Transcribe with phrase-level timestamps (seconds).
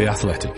[0.00, 0.54] The Athletic.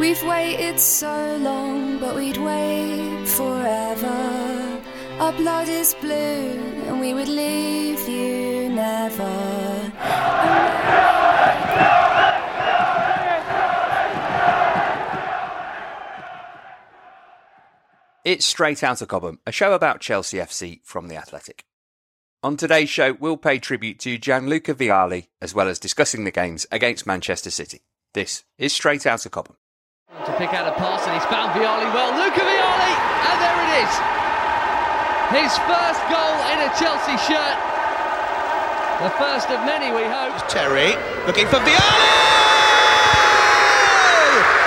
[0.00, 4.82] We've waited so long, but we'd wait forever.
[5.20, 9.92] Our blood is blue, and we would leave you never.
[18.24, 21.64] It's Straight Out of Cobham, a show about Chelsea FC from The Athletic.
[22.44, 26.66] On today's show, we'll pay tribute to Gianluca Vialli, as well as discussing the games
[26.70, 27.80] against Manchester City.
[28.12, 29.56] This is Straight Out of Cobham.
[30.12, 32.12] To pick out a pass, and he's found Vialli well.
[32.12, 32.92] Luca Vialli,
[33.32, 33.92] and there it is.
[35.40, 37.56] His first goal in a Chelsea shirt.
[39.00, 40.36] The first of many, we hope.
[40.44, 42.12] Terry looking for Vialli!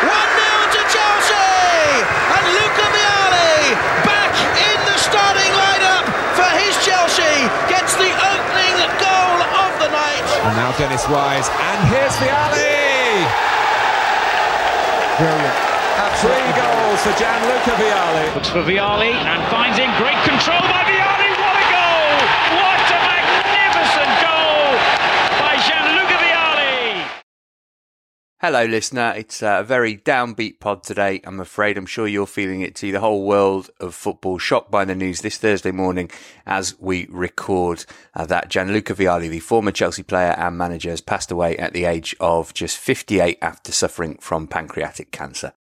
[0.02, 2.02] 1 0 to Chelsea!
[2.26, 4.34] And Luca Vialli back
[4.66, 10.22] in the starting lineup for his Chelsea gets the opening goal of the night.
[10.46, 13.22] And now Dennis Wise, and here's Vialli!
[15.22, 15.58] Brilliant.
[16.18, 18.34] Three goals for Gianluca Vialli.
[18.34, 21.30] Looks for Vialli and finds in great control by Vialli.
[21.38, 22.18] What a goal!
[22.58, 24.74] What a magnificent goal
[25.38, 27.06] by Gianluca Vialli!
[28.40, 29.16] Hello, listener.
[29.18, 31.22] It's a very downbeat pod today.
[31.24, 32.92] I'm afraid I'm sure you're feeling it too.
[32.92, 36.12] The whole world of football shocked by the news this Thursday morning
[36.46, 41.32] as we record uh, that Gianluca Vialli, the former Chelsea player and manager, has passed
[41.32, 45.54] away at the age of just 58 after suffering from pancreatic cancer.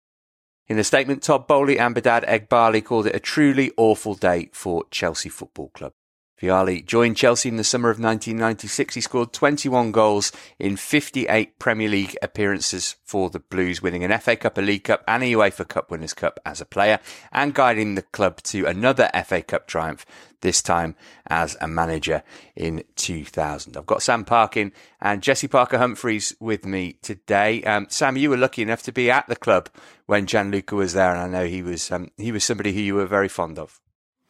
[0.67, 4.83] In a statement, Todd Boehly and Behdad Eghbali called it a truly awful day for
[4.91, 5.93] Chelsea Football Club.
[6.41, 8.95] Vialli joined Chelsea in the summer of 1996.
[8.95, 14.35] He scored 21 goals in 58 Premier League appearances for the Blues, winning an FA
[14.35, 16.99] Cup, a League Cup, and a UEFA Cup Winners' Cup as a player,
[17.31, 20.05] and guiding the club to another FA Cup triumph,
[20.41, 20.95] this time
[21.27, 22.21] as a manager
[22.55, 23.77] in 2000.
[23.77, 27.63] I've got Sam Parkin and Jesse Parker Humphreys with me today.
[27.63, 29.69] Um, Sam, you were lucky enough to be at the club
[30.05, 32.95] when Gianluca was there, and I know he was um, he was somebody who you
[32.95, 33.79] were very fond of.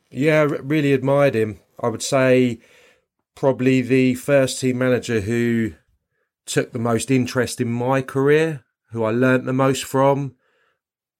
[0.09, 1.59] Yeah, really admired him.
[1.81, 2.59] I would say
[3.35, 5.73] probably the first team manager who
[6.45, 10.35] took the most interest in my career, who I learnt the most from.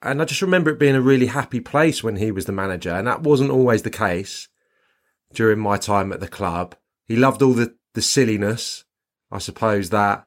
[0.01, 2.91] And I just remember it being a really happy place when he was the manager.
[2.91, 4.47] And that wasn't always the case
[5.33, 6.75] during my time at the club.
[7.05, 8.85] He loved all the, the silliness,
[9.31, 10.25] I suppose, that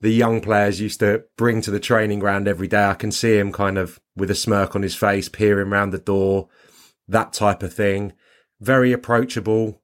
[0.00, 2.84] the young players used to bring to the training ground every day.
[2.84, 5.98] I can see him kind of with a smirk on his face, peering round the
[5.98, 6.48] door,
[7.10, 8.12] that type of thing.
[8.60, 9.82] Very approachable.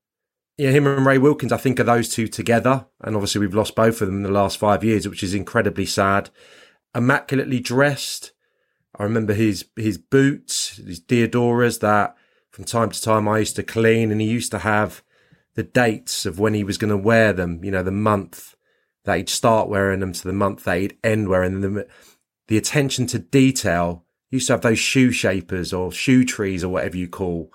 [0.56, 2.87] Yeah, him and Ray Wilkins, I think, are those two together.
[3.03, 5.86] And obviously, we've lost both of them in the last five years, which is incredibly
[5.86, 6.31] sad.
[6.94, 8.32] Immaculately dressed.
[8.98, 12.16] I remember his his boots, his Diadoras that
[12.50, 15.03] from time to time I used to clean, and he used to have
[15.54, 17.62] the dates of when he was going to wear them.
[17.62, 18.54] You know, the month
[19.04, 21.84] that he'd start wearing them to the month that he'd end wearing them.
[22.48, 24.06] The attention to detail.
[24.31, 27.53] Used to have those shoe shapers or shoe trees or whatever you call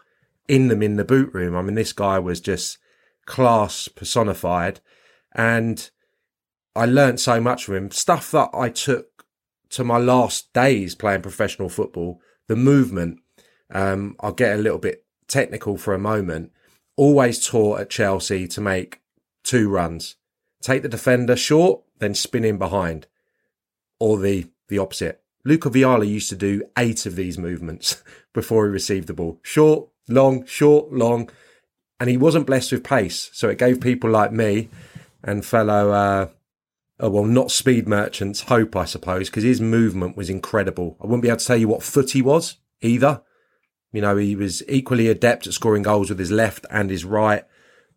[0.47, 1.55] in them in the boot room.
[1.55, 2.77] I mean, this guy was just
[3.25, 4.79] class personified.
[5.33, 5.89] And
[6.75, 7.91] I learned so much from him.
[7.91, 9.25] Stuff that I took
[9.69, 13.19] to my last days playing professional football, the movement.
[13.73, 16.51] Um, I'll get a little bit technical for a moment.
[16.97, 19.01] Always taught at Chelsea to make
[19.43, 20.17] two runs.
[20.61, 23.07] Take the defender short, then spin in behind.
[23.99, 25.20] Or the, the opposite.
[25.43, 28.03] Luca Vialli used to do eight of these movements
[28.33, 29.39] before he received the ball.
[29.43, 31.29] Short, long, short, long
[32.01, 33.29] and he wasn't blessed with pace.
[33.31, 34.69] So it gave people like me
[35.23, 36.29] and fellow, uh,
[36.99, 40.97] well, not speed merchants hope, I suppose, because his movement was incredible.
[40.99, 43.21] I wouldn't be able to tell you what foot he was either.
[43.93, 47.43] You know, he was equally adept at scoring goals with his left and his right.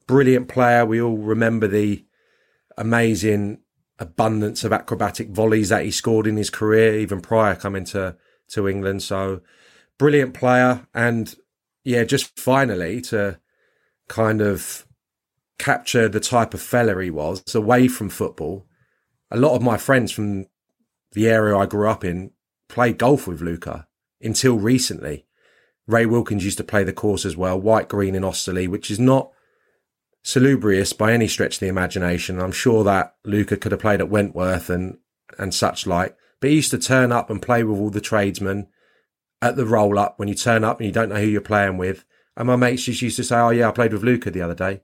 [0.07, 0.85] Brilliant player.
[0.85, 2.05] We all remember the
[2.77, 3.61] amazing
[3.99, 8.17] abundance of acrobatic volleys that he scored in his career, even prior coming to,
[8.49, 9.03] to England.
[9.03, 9.41] So
[9.99, 10.87] brilliant player.
[10.95, 11.35] And
[11.85, 13.39] yeah, just finally to
[14.09, 14.87] kind of
[15.59, 18.67] capture the type of fella he was away from football.
[19.31, 20.47] A lot of my friends from
[21.13, 22.33] the area I grew up in
[22.69, 23.87] played golf with Luca
[24.21, 25.27] until recently.
[25.87, 28.99] Ray Wilkins used to play the course as well, Wyke Green in Osterley, which is
[28.99, 29.31] not
[30.25, 32.41] salubrious by any stretch of the imagination.
[32.41, 34.99] I'm sure that Luca could have played at Wentworth and
[35.39, 38.67] and such like, but he used to turn up and play with all the tradesmen
[39.41, 41.77] at the roll up when you turn up and you don't know who you're playing
[41.77, 42.05] with.
[42.37, 44.55] And my mates just used to say, "Oh yeah, I played with Luca the other
[44.55, 44.83] day,"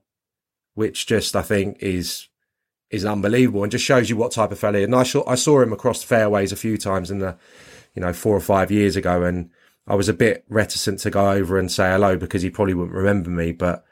[0.75, 2.29] which just I think is
[2.91, 4.79] is unbelievable and just shows you what type of fella.
[4.79, 7.37] And I saw I saw him across fairways a few times in the,
[7.95, 9.49] you know, four or five years ago, and
[9.87, 12.95] I was a bit reticent to go over and say hello because he probably wouldn't
[12.95, 13.51] remember me.
[13.53, 13.83] But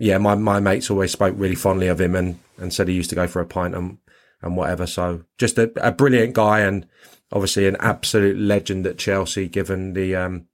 [0.00, 3.10] yeah, my, my mates always spoke really fondly of him and, and said he used
[3.10, 3.98] to go for a pint and,
[4.40, 4.86] and whatever.
[4.86, 6.86] So just a, a brilliant guy and
[7.30, 10.46] obviously an absolute legend at Chelsea, given the, um,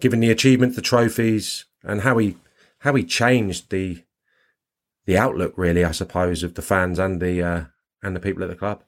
[0.00, 2.36] given the achievements, the trophies and how he,
[2.80, 4.02] how he changed the,
[5.06, 7.64] the outlook really, I suppose, of the fans and the, uh,
[8.02, 8.82] and the people at the club.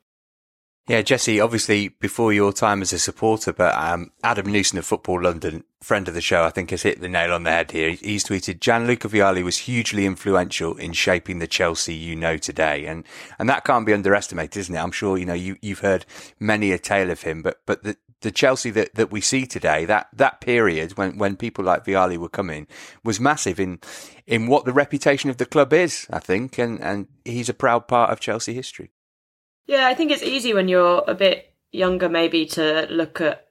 [0.88, 5.22] Yeah, Jesse, obviously before your time as a supporter, but um, Adam Newson of Football
[5.22, 7.90] London, friend of the show, I think has hit the nail on the head here.
[7.90, 12.86] He's tweeted, Gianluca Vialli was hugely influential in shaping the Chelsea you know today.
[12.86, 13.04] And,
[13.38, 14.80] and that can't be underestimated, isn't it?
[14.80, 16.06] I'm sure, you know, you, you've heard
[16.40, 19.84] many a tale of him, but, but the, the Chelsea that, that we see today,
[19.84, 22.66] that, that period when, when people like Vialli were coming
[23.04, 23.78] was massive in,
[24.26, 26.58] in what the reputation of the club is, I think.
[26.58, 28.90] And, and he's a proud part of Chelsea history.
[29.66, 33.46] Yeah, I think it's easy when you're a bit younger, maybe, to look at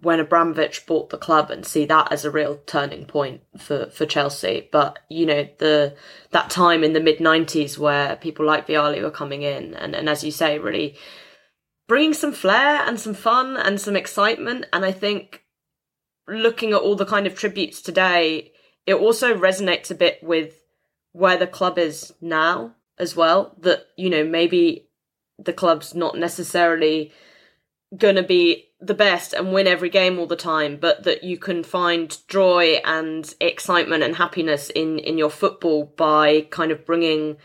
[0.00, 4.06] when Abramovich bought the club and see that as a real turning point for, for
[4.06, 4.68] Chelsea.
[4.72, 5.94] But you know, the
[6.30, 10.08] that time in the mid '90s where people like Vialli were coming in, and, and
[10.08, 10.96] as you say, really
[11.86, 14.66] bringing some flair and some fun and some excitement.
[14.72, 15.44] And I think
[16.26, 18.52] looking at all the kind of tributes today,
[18.86, 20.54] it also resonates a bit with
[21.12, 23.54] where the club is now as well.
[23.60, 24.88] That you know maybe
[25.38, 27.12] the club's not necessarily
[27.96, 31.38] going to be the best and win every game all the time, but that you
[31.38, 37.36] can find joy and excitement and happiness in in your football by kind of bringing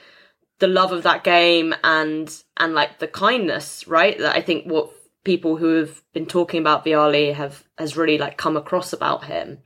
[0.60, 4.18] the love of that game and and like the kindness, right?
[4.18, 4.92] That I think what
[5.24, 9.60] people who have been talking about Vialli have has really like come across about him,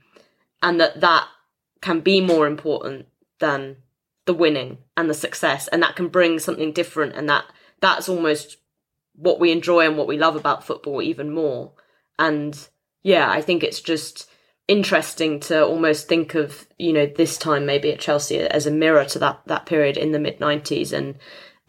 [0.62, 1.26] and that that
[1.80, 3.06] can be more important
[3.40, 3.76] than
[4.26, 7.44] the winning and the success, and that can bring something different, and that
[7.84, 8.56] that's almost
[9.14, 11.72] what we enjoy and what we love about football even more.
[12.18, 12.68] And
[13.02, 14.28] yeah, I think it's just
[14.66, 19.04] interesting to almost think of, you know, this time maybe at Chelsea as a mirror
[19.04, 21.16] to that that period in the mid 90s and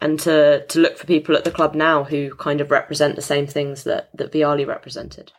[0.00, 3.22] and to to look for people at the club now who kind of represent the
[3.22, 5.32] same things that that Vialli represented.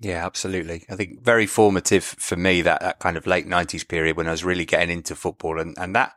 [0.00, 0.84] Yeah, absolutely.
[0.88, 4.30] I think very formative for me that that kind of late 90s period when I
[4.30, 6.14] was really getting into football and and that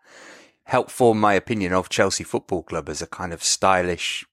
[0.65, 4.25] helped form my opinion of Chelsea Football Club as a kind of stylish,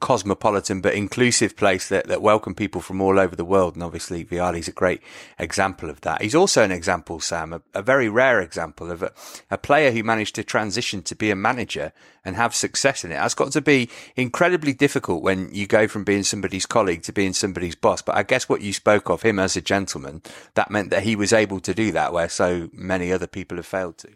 [0.00, 3.74] cosmopolitan but inclusive place that, that welcome people from all over the world.
[3.74, 5.00] And obviously Vialli's a great
[5.38, 6.20] example of that.
[6.20, 9.12] He's also an example, Sam, a, a very rare example of a,
[9.50, 11.92] a, player who managed to transition to be a manager
[12.24, 13.14] and have success in it.
[13.14, 17.32] That's got to be incredibly difficult when you go from being somebody's colleague to being
[17.32, 18.02] somebody's boss.
[18.02, 20.22] But I guess what you spoke of him as a gentleman,
[20.54, 23.66] that meant that he was able to do that where so many other people have
[23.66, 24.08] failed to.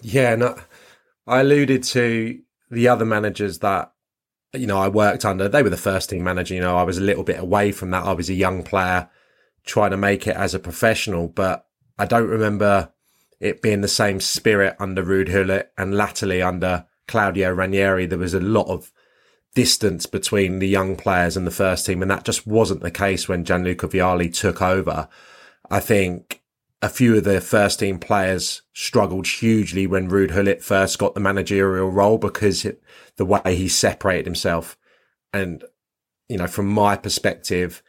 [0.00, 0.56] Yeah, no,
[1.26, 2.40] I alluded to
[2.70, 3.92] the other managers that
[4.52, 5.48] you know I worked under.
[5.48, 6.54] They were the first team manager.
[6.54, 8.04] You know, I was a little bit away from that.
[8.04, 9.08] I was a young player
[9.64, 11.66] trying to make it as a professional, but
[11.98, 12.92] I don't remember
[13.40, 18.06] it being the same spirit under Ruud Gullit and latterly under Claudio Ranieri.
[18.06, 18.92] There was a lot of
[19.54, 23.28] distance between the young players and the first team, and that just wasn't the case
[23.28, 25.08] when Gianluca Vialli took over.
[25.70, 26.42] I think
[26.84, 31.20] a few of the first team players struggled hugely when Ruud Gullit first got the
[31.20, 32.82] managerial role because it,
[33.16, 34.76] the way he separated himself.
[35.32, 35.64] And,
[36.28, 37.82] you know, from my perspective,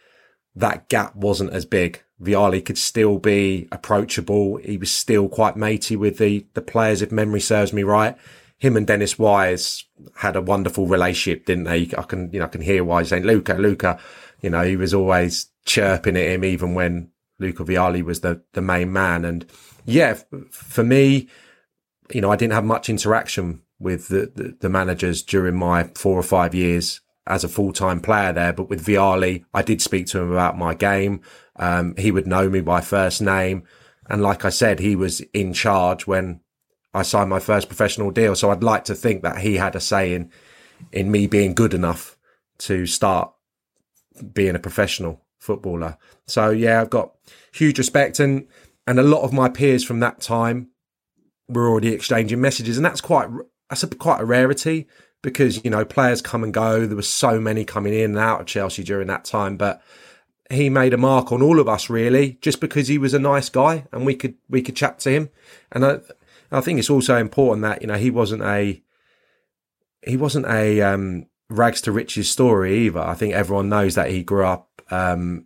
[0.55, 2.03] that gap wasn't as big.
[2.21, 4.57] Vialli could still be approachable.
[4.63, 8.15] He was still quite matey with the, the players, if memory serves me right.
[8.59, 9.83] Him and Dennis Wise
[10.15, 11.91] had a wonderful relationship, didn't they?
[11.97, 13.99] I can, you know, I can hear Wise saying, Luca, Luca,
[14.39, 18.61] you know, he was always chirping at him even when Luca Vialli was the, the
[18.61, 19.25] main man.
[19.25, 19.45] And
[19.85, 20.17] yeah,
[20.51, 21.27] for me,
[22.13, 26.17] you know, I didn't have much interaction with the, the, the managers during my four
[26.17, 28.53] or five years as a full time player there.
[28.53, 31.21] But with Vialli, I did speak to him about my game.
[31.55, 33.63] Um, he would know me by first name.
[34.09, 36.41] And like I said, he was in charge when
[36.93, 38.35] I signed my first professional deal.
[38.35, 40.31] So I'd like to think that he had a say in,
[40.91, 42.17] in me being good enough
[42.59, 43.33] to start
[44.33, 45.97] being a professional footballer.
[46.27, 47.14] So yeah, I've got
[47.55, 48.47] huge respect and
[48.87, 50.69] and a lot of my peers from that time
[51.47, 53.29] were already exchanging messages, and that's quite
[53.69, 54.87] that's a, quite a rarity
[55.21, 56.85] because you know players come and go.
[56.85, 59.81] There were so many coming in and out of Chelsea during that time, but
[60.51, 63.49] he made a mark on all of us really, just because he was a nice
[63.49, 65.29] guy and we could we could chat to him.
[65.71, 65.99] And I,
[66.51, 68.81] I think it's also important that you know he wasn't a
[70.05, 72.99] he wasn't a um, rags to riches story either.
[72.99, 75.45] I think everyone knows that he grew up um,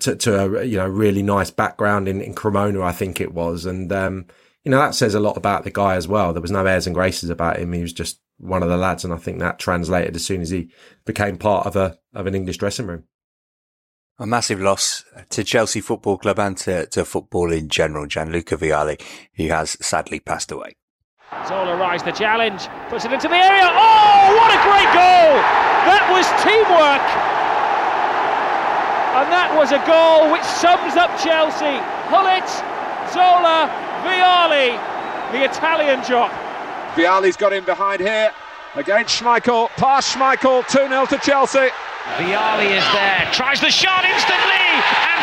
[0.00, 3.66] to, to, a you know really nice background in, in Cremona, I think it was,
[3.66, 4.26] and um,
[4.64, 6.32] you know that says a lot about the guy as well.
[6.32, 7.72] There was no airs and graces about him.
[7.72, 10.50] He was just one of the lads, and I think that translated as soon as
[10.50, 10.70] he
[11.04, 13.04] became part of a of an English dressing room.
[14.20, 18.06] A massive loss to Chelsea Football Club and to, to football in general.
[18.06, 19.00] Gianluca Vialli,
[19.36, 20.74] who has sadly passed away.
[21.46, 23.68] Zola rise the challenge, puts it into the area.
[23.70, 25.38] Oh, what a great goal!
[25.86, 27.37] That was teamwork.
[29.18, 31.74] And that was a goal which sums up Chelsea.
[32.06, 32.46] Gullit,
[33.10, 33.66] Zola,
[34.06, 34.78] Vialli,
[35.34, 36.30] the Italian job.
[36.94, 38.30] Vialli's got him behind here
[38.76, 39.74] against Schmeichel.
[39.74, 41.66] Pass Schmeichel, 2 0 to Chelsea.
[42.22, 45.20] Vialli is there, tries the shot instantly and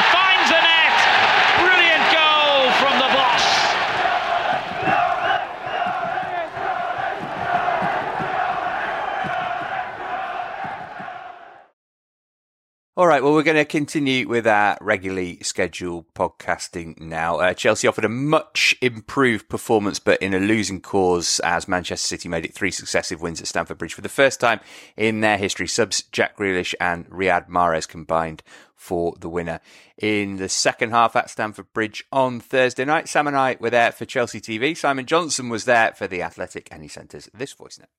[12.98, 17.40] All right, well, we're going to continue with our regularly scheduled podcasting now.
[17.40, 22.30] Uh, Chelsea offered a much improved performance, but in a losing cause as Manchester City
[22.30, 24.62] made it three successive wins at Stamford Bridge for the first time
[24.96, 25.68] in their history.
[25.68, 28.44] Subs Jack Grealish and Riyad Mahrez combined
[28.78, 29.60] for the winner.
[29.98, 33.92] In the second half at Stamford Bridge on Thursday night, Sam and I were there
[33.92, 34.78] for Chelsea TV.
[34.78, 37.90] Simon Johnson was there for The Athletic, and he sent us this voice note.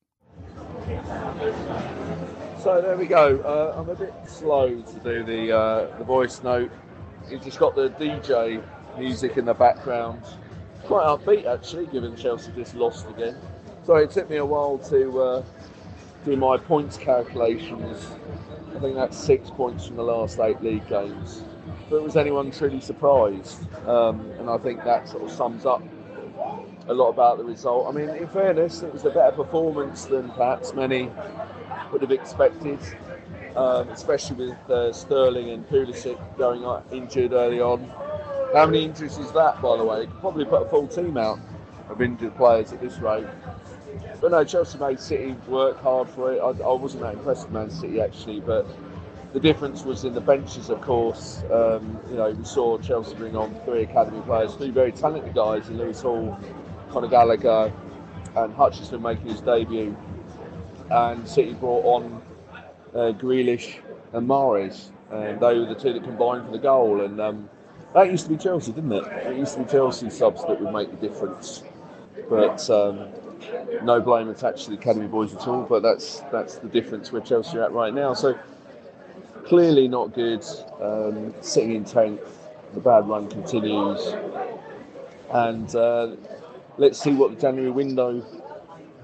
[2.67, 3.39] So there we go.
[3.43, 6.69] Uh, I'm a bit slow to do the uh, the voice note.
[7.31, 8.61] You've just got the DJ
[8.99, 10.21] music in the background.
[10.83, 13.37] Quite upbeat actually, given Chelsea just lost again.
[13.85, 15.45] So it took me a while to uh,
[16.25, 18.09] do my points calculations.
[18.75, 21.45] I think that's six points from the last eight league games.
[21.89, 23.61] But was anyone truly surprised?
[23.87, 25.85] Um, and I think that sort of sums up
[26.89, 27.89] a lot about the result.
[27.89, 31.11] I mean, in fairness, it was a better performance than perhaps many
[31.93, 32.79] would have expected,
[33.57, 37.91] um, especially with uh, Sterling and Pulisic going injured early on.
[38.55, 40.07] How many injuries is that, by the way?
[40.07, 41.41] Could probably put a full team out
[41.89, 43.27] of injured players at this rate.
[44.21, 46.39] But no, Chelsea made City work hard for it.
[46.39, 48.67] I, I wasn't that impressed with Man City actually, but
[49.33, 51.43] the difference was in the benches, of course.
[51.53, 55.69] Um, you know, we saw Chelsea bring on three academy players, three very talented guys
[55.69, 56.39] in Lewis Hall,
[56.97, 57.73] Conor Gallagher,
[58.37, 59.95] and Hutchinson making his debut
[60.91, 62.23] and City brought on
[62.95, 63.81] uh, Grealish
[64.15, 67.03] and Mahrez, and they were the two that combined for the goal.
[67.03, 67.51] And um,
[67.93, 69.05] that used to be Chelsea, didn't it?
[69.27, 71.65] It used to be Chelsea subs that would make the difference.
[72.31, 73.11] But um,
[73.83, 75.65] no blame attached to the academy boys at all.
[75.65, 78.15] But that's that's the difference where Chelsea are at right now.
[78.15, 78.39] So
[79.45, 80.43] clearly not good.
[80.81, 82.23] Um, sitting in tenth,
[82.73, 84.15] the bad run continues,
[85.31, 86.17] and uh,
[86.79, 88.25] let's see what the January window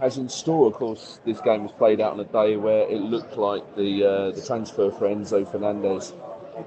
[0.00, 0.66] has in store.
[0.66, 4.04] Of course, this game was played out on a day where it looked like the
[4.04, 6.12] uh, the transfer for Enzo Fernandez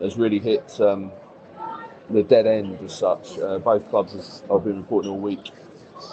[0.01, 1.11] has really hit um,
[2.09, 3.37] the dead end as such.
[3.39, 5.51] Uh, both clubs, as I've been reporting all week,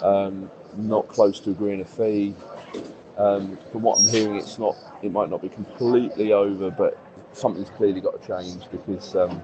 [0.01, 2.35] um, not close to agreeing a fee.
[3.17, 4.75] Um, from what I'm hearing, it's not.
[5.03, 6.97] It might not be completely over, but
[7.33, 9.41] something's clearly got to change because, um,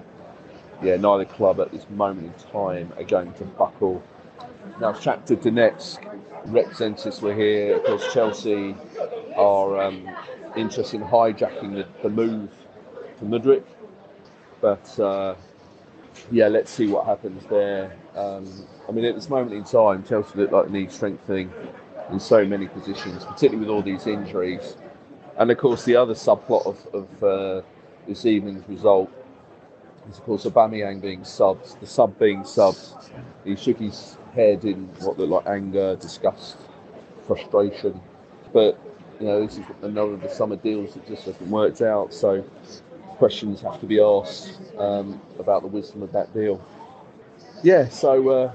[0.81, 4.01] yeah, neither club at this moment in time are going to buckle.
[4.79, 6.05] Now, Shakhtar Donetsk
[6.45, 7.77] representatives were here.
[7.77, 8.75] Of course, Chelsea
[9.35, 10.07] are um,
[10.55, 12.51] interested in hijacking the, the move
[13.19, 13.63] to Mudryk.
[14.61, 15.35] But uh,
[16.31, 17.95] yeah, let's see what happens there.
[18.15, 21.51] Um, I mean, at this moment in time, Chelsea look like they need strengthening
[22.11, 24.75] in so many positions, particularly with all these injuries.
[25.37, 27.61] And of course, the other subplot of, of uh,
[28.07, 29.09] this evening's result
[30.09, 31.75] is, of course, Aubameyang being subs.
[31.75, 32.95] The sub being subs,
[33.45, 36.57] he shook his head in what looked like anger, disgust,
[37.27, 37.99] frustration.
[38.53, 38.79] But
[39.19, 42.13] you know, this is another of the summer deals that just hasn't worked out.
[42.13, 42.43] So
[43.17, 46.61] questions have to be asked um, about the wisdom of that deal.
[47.61, 48.53] Yeah, so uh,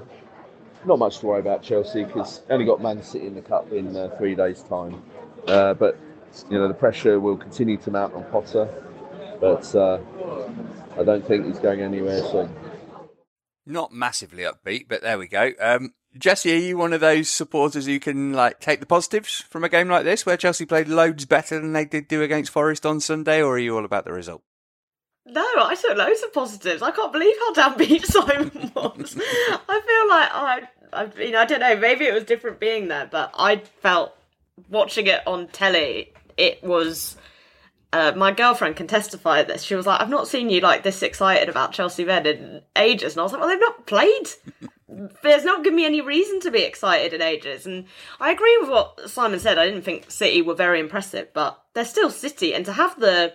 [0.85, 3.95] not much to worry about Chelsea because only got Man City in the cup in
[3.95, 5.01] uh, three days' time.
[5.47, 5.97] Uh, but
[6.49, 8.67] you know the pressure will continue to mount on Potter,
[9.39, 9.99] but uh,
[10.99, 12.49] I don't think he's going anywhere soon
[13.65, 15.51] not massively upbeat, but there we go.
[15.59, 19.63] Um, Jesse, are you one of those supporters who can like take the positives from
[19.63, 22.85] a game like this, where Chelsea played loads better than they did do against Forest
[22.85, 24.41] on Sunday, or are you all about the result?
[25.25, 26.81] No, I saw loads of positives.
[26.81, 29.17] I can't believe how downbeat Simon was.
[29.17, 30.61] I feel like I,
[30.93, 31.75] I, know, I don't know.
[31.77, 34.15] Maybe it was different being there, but I felt
[34.69, 36.13] watching it on telly.
[36.37, 37.17] It was
[37.95, 39.63] uh, my girlfriend can testify this.
[39.63, 43.13] She was like, "I've not seen you like this excited about Chelsea Men in ages,"
[43.13, 44.27] and I was like, "Well, they've not played
[45.23, 47.65] there's not given me any reason to be excited in ages.
[47.65, 47.85] And
[48.19, 49.57] I agree with what Simon said.
[49.57, 53.33] I didn't think City were very impressive, but they're still City, and to have the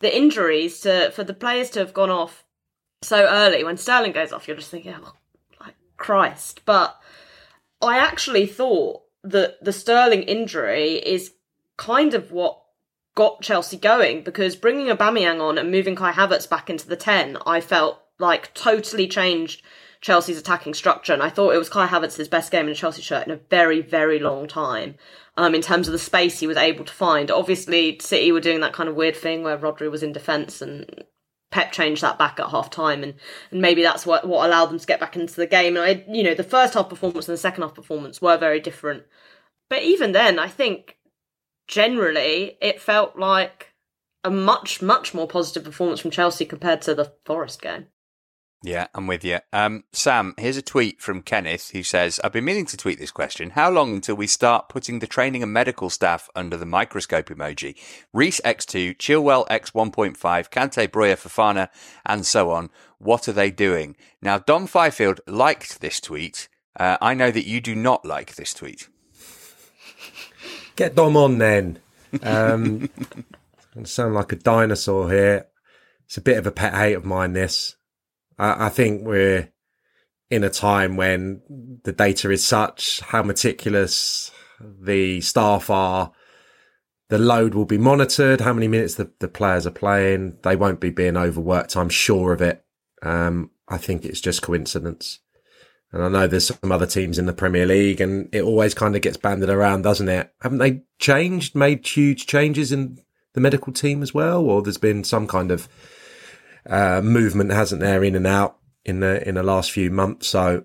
[0.00, 2.44] the injuries to for the players to have gone off
[3.02, 5.14] so early when Sterling goes off, you're just thinking, oh,
[5.60, 6.62] like Christ.
[6.64, 6.96] But
[7.80, 11.32] I actually thought that the Sterling injury is
[11.76, 12.61] kind of what
[13.14, 17.38] got Chelsea going because bringing Aubameyang on and moving Kai Havertz back into the 10,
[17.46, 19.62] I felt like totally changed
[20.00, 21.12] Chelsea's attacking structure.
[21.12, 23.40] And I thought it was Kai Havertz's best game in a Chelsea shirt in a
[23.50, 24.96] very, very long time.
[25.36, 27.30] Um, in terms of the space he was able to find.
[27.30, 31.04] Obviously, City were doing that kind of weird thing where Rodri was in defence and
[31.50, 33.14] Pep changed that back at half time and,
[33.50, 35.76] and maybe that's what, what allowed them to get back into the game.
[35.76, 38.60] And I you know, the first half performance and the second half performance were very
[38.60, 39.04] different.
[39.70, 40.98] But even then, I think
[41.66, 43.74] generally it felt like
[44.24, 47.86] a much, much more positive performance from Chelsea compared to the Forest game.
[48.64, 49.38] Yeah, I'm with you.
[49.52, 53.10] Um, Sam, here's a tweet from Kenneth who says, I've been meaning to tweet this
[53.10, 53.50] question.
[53.50, 57.76] How long until we start putting the training and medical staff under the microscope emoji?
[58.12, 61.70] Reece X2, Chilwell X1.5, Kante, Broja, Fofana,
[62.06, 62.70] and so on.
[62.98, 63.96] What are they doing?
[64.20, 66.48] Now, Dom Fifield liked this tweet.
[66.78, 68.88] Uh, I know that you do not like this tweet.
[70.76, 71.78] Get Dom on then.
[72.22, 72.88] Um,
[73.78, 75.46] I sound like a dinosaur here.
[76.06, 77.76] It's a bit of a pet hate of mine, this.
[78.38, 79.50] I, I think we're
[80.30, 81.42] in a time when
[81.84, 86.12] the data is such, how meticulous the staff are,
[87.08, 90.38] the load will be monitored, how many minutes the, the players are playing.
[90.42, 91.76] They won't be being overworked.
[91.76, 92.64] I'm sure of it.
[93.02, 95.18] Um, I think it's just coincidence.
[95.92, 98.96] And I know there's some other teams in the Premier League and it always kind
[98.96, 100.32] of gets banded around, doesn't it?
[100.40, 102.98] Haven't they changed, made huge changes in
[103.34, 104.42] the medical team as well?
[104.42, 105.68] Or there's been some kind of
[106.68, 110.28] uh, movement, hasn't there, in and out in the in the last few months.
[110.28, 110.64] So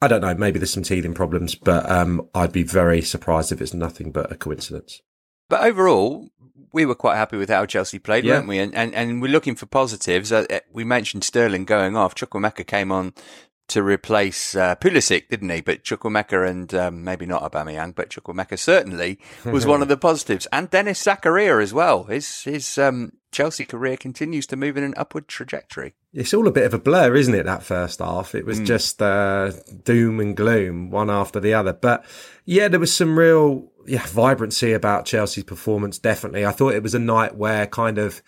[0.00, 0.34] I don't know.
[0.34, 4.30] Maybe there's some teething problems, but um, I'd be very surprised if it's nothing but
[4.30, 5.00] a coincidence.
[5.48, 6.28] But overall,
[6.72, 8.34] we were quite happy with how Chelsea played, Yeah.
[8.34, 8.58] weren't we?
[8.58, 10.30] And, and and we're looking for positives.
[10.30, 12.14] Uh, uh, we mentioned Sterling going off.
[12.14, 13.14] Chukwuemeka came on
[13.68, 15.60] to replace uh, Pulisic, didn't he?
[15.62, 20.46] But Chukwuemeka and um, maybe not Aubameyang, but Chukwuemeka certainly was one of the positives.
[20.52, 22.04] And Denis Zakaria as well.
[22.04, 25.94] His his um, Chelsea career continues to move in an upward trajectory.
[26.12, 27.44] It's all a bit of a blur, isn't it?
[27.46, 28.66] That first half, it was Mm.
[28.66, 29.50] just uh,
[29.82, 31.72] doom and gloom, one after the other.
[31.72, 32.04] But
[32.44, 35.98] yeah, there was some real yeah vibrancy about Chelsea's performance.
[35.98, 38.22] Definitely, I thought it was a night where kind of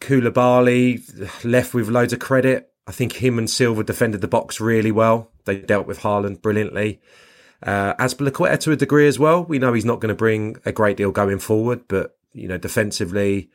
[0.00, 1.00] Koulibaly
[1.44, 2.70] left with loads of credit.
[2.86, 5.30] I think him and Silva defended the box really well.
[5.44, 7.00] They dealt with Haaland brilliantly.
[7.62, 9.44] Uh, Azpilicueta to a degree as well.
[9.44, 12.58] We know he's not going to bring a great deal going forward, but you know
[12.58, 13.50] defensively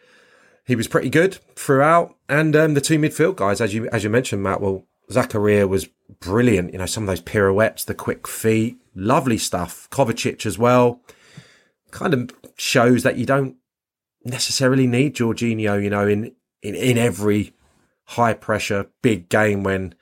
[0.65, 2.15] he was pretty good throughout.
[2.27, 4.61] And um, the two midfield guys, as you as you mentioned, Matt.
[4.61, 5.87] Well, Zakaria was
[6.19, 6.73] brilliant.
[6.73, 9.87] You know some of those pirouettes, the quick feet, lovely stuff.
[9.91, 11.01] Kovacic as well.
[11.91, 13.57] Kind of shows that you don't
[14.25, 15.83] necessarily need Jorginho.
[15.83, 17.53] You know in in in every
[18.09, 19.93] high pressure big game when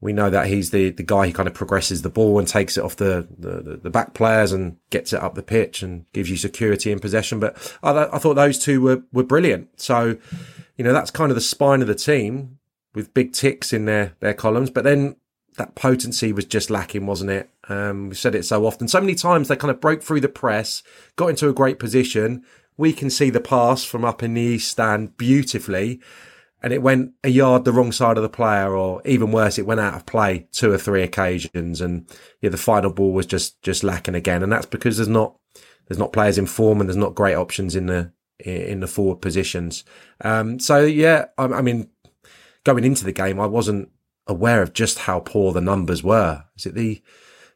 [0.00, 2.76] we know that he's the, the guy who kind of progresses the ball and takes
[2.76, 6.28] it off the, the, the back players and gets it up the pitch and gives
[6.28, 7.38] you security in possession.
[7.38, 9.80] But I, I thought those two were, were brilliant.
[9.80, 10.18] So,
[10.76, 12.58] you know, that's kind of the spine of the team
[12.94, 14.70] with big ticks in their, their columns.
[14.70, 15.16] But then
[15.56, 17.48] that potency was just lacking, wasn't it?
[17.68, 18.88] Um, we've said it so often.
[18.88, 20.82] So many times they kind of broke through the press,
[21.14, 22.44] got into a great position.
[22.76, 26.00] We can see the pass from up in the east stand beautifully
[26.66, 29.66] and it went a yard the wrong side of the player, or even worse, it
[29.66, 33.62] went out of play two or three occasions, and yeah, the final ball was just
[33.62, 35.38] just lacking again, and that's because there's not
[35.86, 39.20] there's not players in form and there's not great options in the in the forward
[39.22, 39.84] positions.
[40.22, 41.88] Um, so yeah, I, I mean,
[42.64, 43.90] going into the game, I wasn't
[44.26, 46.44] aware of just how poor the numbers were.
[46.56, 47.00] Is it the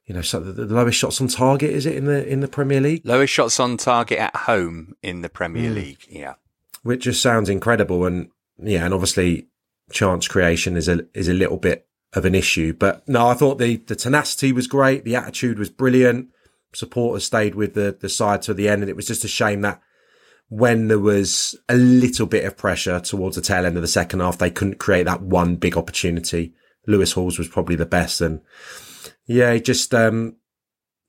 [0.06, 1.70] you know so the, the lowest shots on target?
[1.70, 3.02] Is it in the in the Premier League?
[3.04, 5.74] Lowest shots on target at home in the Premier Mm.
[5.74, 6.04] League.
[6.08, 6.34] Yeah.
[6.84, 8.06] which just sounds incredible.
[8.06, 8.28] And
[8.62, 9.48] yeah, and obviously
[9.90, 12.72] chance creation is a is a little bit of an issue.
[12.72, 16.28] But no, I thought the the tenacity was great, the attitude was brilliant.
[16.72, 19.62] Supporters stayed with the the side to the end, and it was just a shame
[19.62, 19.80] that
[20.48, 24.20] when there was a little bit of pressure towards the tail end of the second
[24.20, 26.52] half, they couldn't create that one big opportunity.
[26.86, 28.40] Lewis Hall's was probably the best, and
[29.26, 30.36] yeah, just um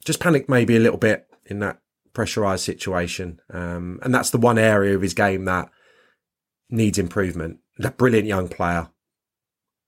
[0.06, 1.80] just panicked maybe a little bit in that
[2.14, 3.40] pressurized situation.
[3.52, 5.70] Um, and that's the one area of his game that
[6.72, 7.60] needs improvement.
[7.78, 8.90] That brilliant young player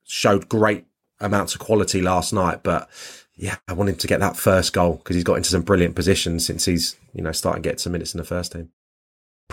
[0.04, 0.86] showed great
[1.19, 2.89] amounts of quality last night, but
[3.36, 5.96] yeah, I want him to get that first goal because he's got into some brilliant
[5.96, 8.69] positions since he's, you know, starting to get some minutes in the first team.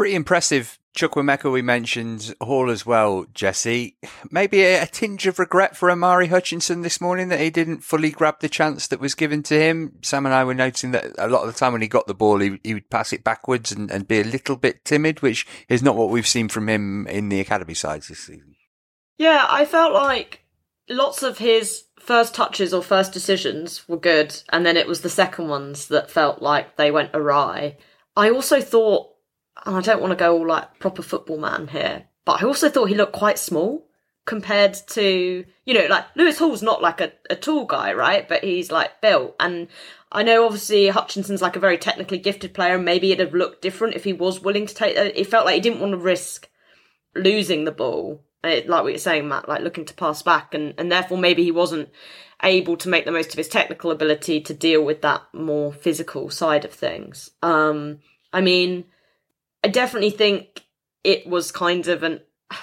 [0.01, 0.79] Pretty impressive.
[0.97, 3.99] Chukwuemeka we mentioned, Hall as well, Jesse.
[4.31, 8.09] Maybe a, a, tinge of regret for Omari Hutchinson this morning that he didn't fully
[8.09, 9.99] grab the chance that was given to him.
[10.01, 12.15] Sam and I were noticing that a lot of the time when he got the
[12.15, 15.47] ball, he, he would pass it backwards and, and be a little bit timid, which
[15.69, 18.55] is not what we've seen from him in the academy sides this season.
[19.19, 20.47] Yeah, I felt like
[20.89, 25.11] lots of his first touches or first decisions were good, and then it was the
[25.11, 27.77] second ones that felt like they went awry.
[28.17, 29.10] I also thought
[29.67, 32.69] and I don't want to go all like proper football man here, but I also
[32.69, 33.87] thought he looked quite small
[34.25, 38.29] compared to, you know, like Lewis Hall's not like a, a tall guy, right?
[38.29, 39.35] But he's like built.
[39.41, 39.69] And
[40.13, 43.63] I know obviously Hutchinson's like a very technically gifted player, and maybe it'd have looked
[43.63, 45.27] different if he was willing to take that it.
[45.27, 46.49] felt like he didn't want to risk
[47.15, 48.23] losing the ball.
[48.43, 51.43] It, like we were saying, Matt, like looking to pass back, and, and therefore maybe
[51.45, 51.89] he wasn't
[52.43, 56.31] able to make the most of his technical ability to deal with that more physical
[56.31, 57.31] side of things.
[57.43, 57.99] Um,
[58.33, 58.85] I mean,
[59.63, 60.65] I definitely think
[61.05, 62.21] it was kind of an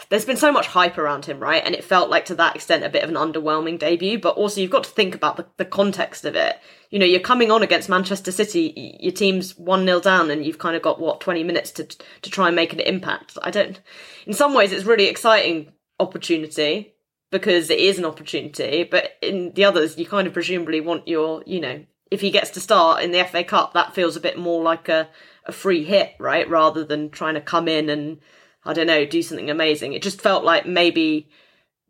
[0.10, 1.64] there's been so much hype around him, right?
[1.66, 4.20] And it felt like to that extent a bit of an underwhelming debut.
[4.20, 6.60] But also, you've got to think about the, the context of it.
[6.90, 10.60] You know, you're coming on against Manchester City, your team's 1 0 down, and you've
[10.60, 13.38] kind of got, what, 20 minutes to, to try and make an impact.
[13.42, 13.80] I don't,
[14.26, 16.94] in some ways, it's really exciting opportunity
[17.32, 18.84] because it is an opportunity.
[18.84, 22.52] But in the others, you kind of presumably want your, you know, if he gets
[22.52, 25.10] to start in the FA Cup, that feels a bit more like a,
[25.48, 26.50] a free hit, right?
[26.50, 28.20] Rather than trying to come in and,
[28.66, 29.94] I don't know, do something amazing.
[29.94, 31.30] It just felt like maybe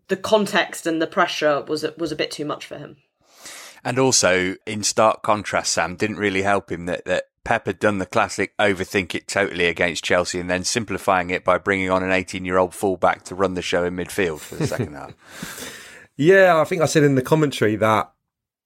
[0.07, 2.97] the context and the pressure was, was a bit too much for him.
[3.83, 7.99] And also, in stark contrast, Sam didn't really help him that, that Pep had done
[7.99, 12.11] the classic overthink it totally against Chelsea and then simplifying it by bringing on an
[12.11, 15.73] 18 year old fullback to run the show in midfield for the second half.
[16.19, 18.11] Yeah, I think I said in the commentary that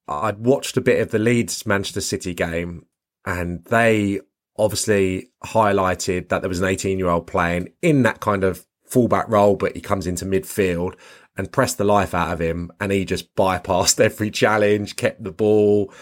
[0.07, 2.85] I'd watched a bit of the Leeds Manchester City game
[3.25, 4.21] and they
[4.57, 9.27] obviously highlighted that there was an 18 year old playing in that kind of fullback
[9.29, 10.95] role, but he comes into midfield
[11.37, 12.71] and pressed the life out of him.
[12.79, 15.93] And he just bypassed every challenge, kept the ball.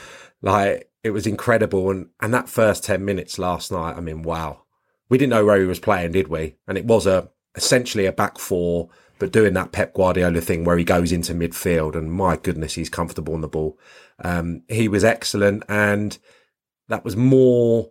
[0.42, 1.92] Like it was incredible.
[1.92, 4.64] And, and that first 10 minutes last night, I mean, wow.
[5.10, 6.58] We didn't know where he was playing, did we?
[6.68, 10.78] And it was a essentially a back four, but doing that Pep Guardiola thing where
[10.78, 13.78] he goes into midfield and my goodness, he's comfortable on the ball.
[14.24, 15.64] Um, he was excellent.
[15.68, 16.18] And
[16.90, 17.90] that was more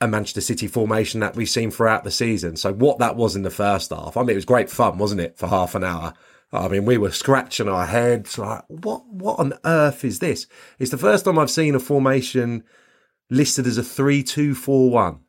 [0.00, 2.56] a Manchester City formation that we've seen throughout the season.
[2.56, 5.20] So what that was in the first half, I mean, it was great fun, wasn't
[5.20, 6.14] it, for half an hour?
[6.52, 10.46] I mean, we were scratching our heads like, what, what on earth is this?
[10.78, 12.64] It's the first time I've seen a formation
[13.28, 15.20] listed as a three-two-four-one.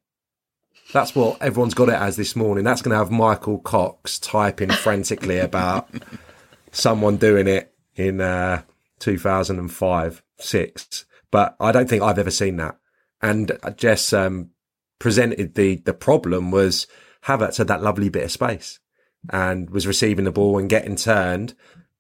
[0.94, 2.64] That's what everyone's got it as this morning.
[2.64, 5.90] That's going to have Michael Cox typing frantically about
[6.72, 8.64] someone doing it in uh,
[9.00, 11.06] 2005, six.
[11.30, 12.78] But I don't think I've ever seen that.
[13.22, 14.51] And Jess um,
[15.02, 16.88] presented the the problem was
[17.26, 18.80] Havertz had that lovely bit of space
[19.30, 21.54] and was receiving the ball and getting turned.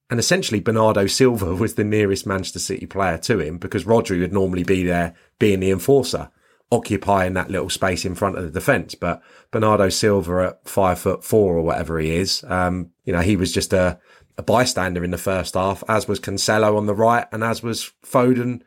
[0.09, 4.33] And essentially, Bernardo Silva was the nearest Manchester City player to him because Rodri would
[4.33, 6.29] normally be there being the enforcer,
[6.71, 8.95] occupying that little space in front of the defence.
[8.95, 13.35] But Bernardo Silva at five foot four or whatever he is, um, you know, he
[13.35, 13.99] was just a,
[14.37, 17.91] a bystander in the first half, as was Cancelo on the right and as was
[18.05, 18.61] Foden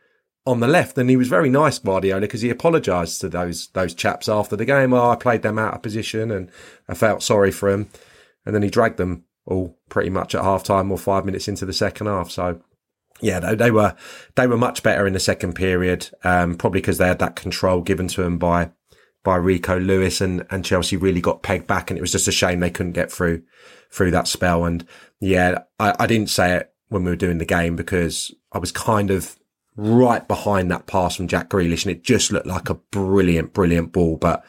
[0.46, 3.94] on the left, and he was very nice, Guardiola, because he apologised to those those
[3.94, 4.92] chaps after the game.
[4.92, 6.50] Oh, I played them out of position, and
[6.88, 7.88] I felt sorry for him.
[8.44, 11.64] And then he dragged them all pretty much at half time or five minutes into
[11.64, 12.30] the second half.
[12.30, 12.60] So,
[13.20, 13.96] yeah, they, they were
[14.34, 17.80] they were much better in the second period, um, probably because they had that control
[17.80, 18.70] given to them by
[19.22, 22.32] by Rico Lewis, and and Chelsea really got pegged back, and it was just a
[22.32, 23.42] shame they couldn't get through
[23.90, 24.66] through that spell.
[24.66, 24.86] And
[25.20, 28.72] yeah, I, I didn't say it when we were doing the game because I was
[28.72, 29.38] kind of
[29.76, 33.92] right behind that pass from Jack Grealish, and it just looked like a brilliant, brilliant
[33.92, 34.16] ball.
[34.16, 34.44] But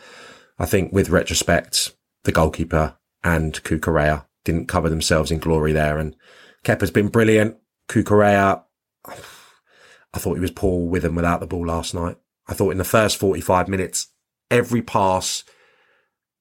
[0.60, 5.98] I think with retrospect, the goalkeeper and Cucurella didn't cover themselves in glory there.
[5.98, 6.16] And
[6.64, 7.58] Kepa's been brilliant.
[7.90, 8.64] Cucurella,
[9.06, 12.18] I thought he was poor with him without the ball last night.
[12.48, 14.08] I thought in the first 45 minutes,
[14.52, 15.44] every pass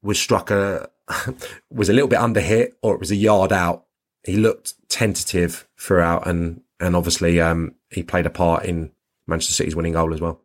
[0.02, 0.90] was struck a,
[1.70, 3.86] was a little bit under hit or it was a yard out.
[4.24, 8.92] He looked tentative throughout and and obviously um, he played a part in
[9.26, 10.40] Manchester City's winning goal as well.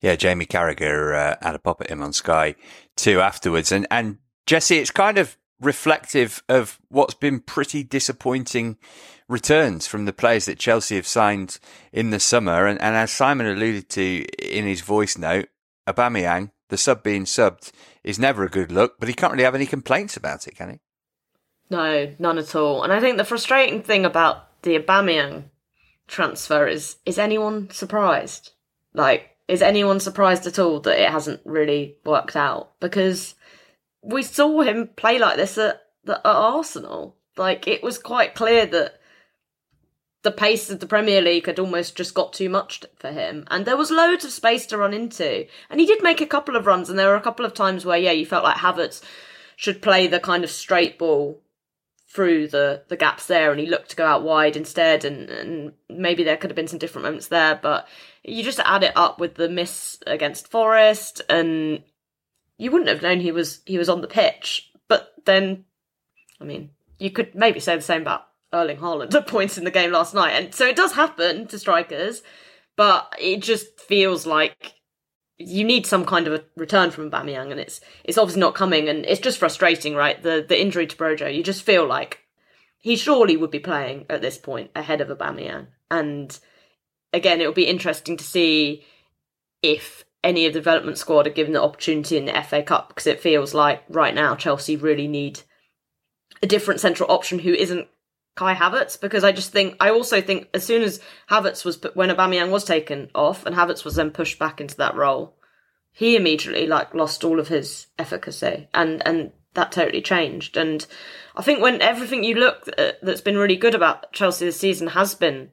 [0.00, 2.56] Yeah, Jamie Carragher uh, had a pop at him on Sky
[2.96, 8.76] too afterwards, and and Jesse, it's kind of reflective of what's been pretty disappointing
[9.28, 11.58] returns from the players that Chelsea have signed
[11.92, 15.48] in the summer, and, and as Simon alluded to in his voice note,
[15.88, 19.54] Aubameyang, the sub being subbed, is never a good look, but he can't really have
[19.54, 20.80] any complaints about it, can he?
[21.70, 22.82] No, none at all.
[22.82, 25.44] And I think the frustrating thing about the Aubameyang
[26.08, 28.50] transfer is is anyone surprised?
[28.92, 32.78] Like, is anyone surprised at all that it hasn't really worked out?
[32.80, 33.34] Because
[34.02, 37.16] we saw him play like this at, at Arsenal.
[37.36, 39.00] Like it was quite clear that
[40.22, 43.44] the pace of the Premier League had almost just got too much for him.
[43.50, 45.46] And there was loads of space to run into.
[45.68, 47.84] And he did make a couple of runs, and there were a couple of times
[47.84, 49.02] where, yeah, you felt like Havertz
[49.56, 51.42] should play the kind of straight ball
[52.14, 55.04] through the, the gaps there, and he looked to go out wide instead.
[55.04, 57.88] And, and maybe there could have been some different moments there, but
[58.22, 61.82] you just add it up with the miss against Forest, and
[62.56, 64.70] you wouldn't have known he was he was on the pitch.
[64.88, 65.64] But then,
[66.40, 69.70] I mean, you could maybe say the same about Erling Haaland at points in the
[69.70, 70.32] game last night.
[70.32, 72.22] And so it does happen to strikers,
[72.76, 74.73] but it just feels like
[75.38, 78.88] you need some kind of a return from Aubameyang, and it's it's obviously not coming,
[78.88, 80.22] and it's just frustrating, right?
[80.22, 82.20] The the injury to Broja, you just feel like
[82.78, 86.38] he surely would be playing at this point ahead of Aubameyang, and
[87.12, 88.84] again, it will be interesting to see
[89.62, 93.06] if any of the development squad are given the opportunity in the FA Cup because
[93.06, 95.40] it feels like right now Chelsea really need
[96.42, 97.88] a different central option who isn't
[98.34, 102.10] Kai Havertz because I just think I also think as soon as Havertz was when
[102.10, 105.36] Aubameyang was taken off and Havertz was then pushed back into that role,
[105.92, 110.56] he immediately like lost all of his efficacy and and that totally changed.
[110.56, 110.84] And
[111.36, 114.88] I think when everything you look at that's been really good about Chelsea this season
[114.88, 115.50] has been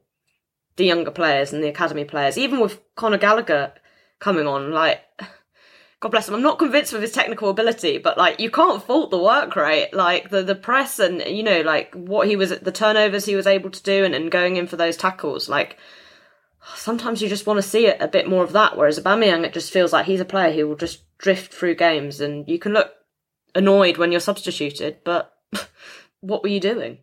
[0.76, 3.74] the younger players and the academy players, even with Conor Gallagher
[4.20, 5.02] coming on, like
[6.01, 6.33] God bless him.
[6.33, 9.93] I'm not convinced with his technical ability, but like you can't fault the work rate,
[9.93, 13.45] like the the press and you know like what he was the turnovers he was
[13.45, 15.47] able to do and, and going in for those tackles.
[15.47, 15.77] Like
[16.75, 18.75] sometimes you just want to see it a bit more of that.
[18.75, 22.19] Whereas Aubameyang, it just feels like he's a player who will just drift through games,
[22.19, 22.91] and you can look
[23.53, 25.31] annoyed when you're substituted, but
[26.21, 26.97] what were you doing?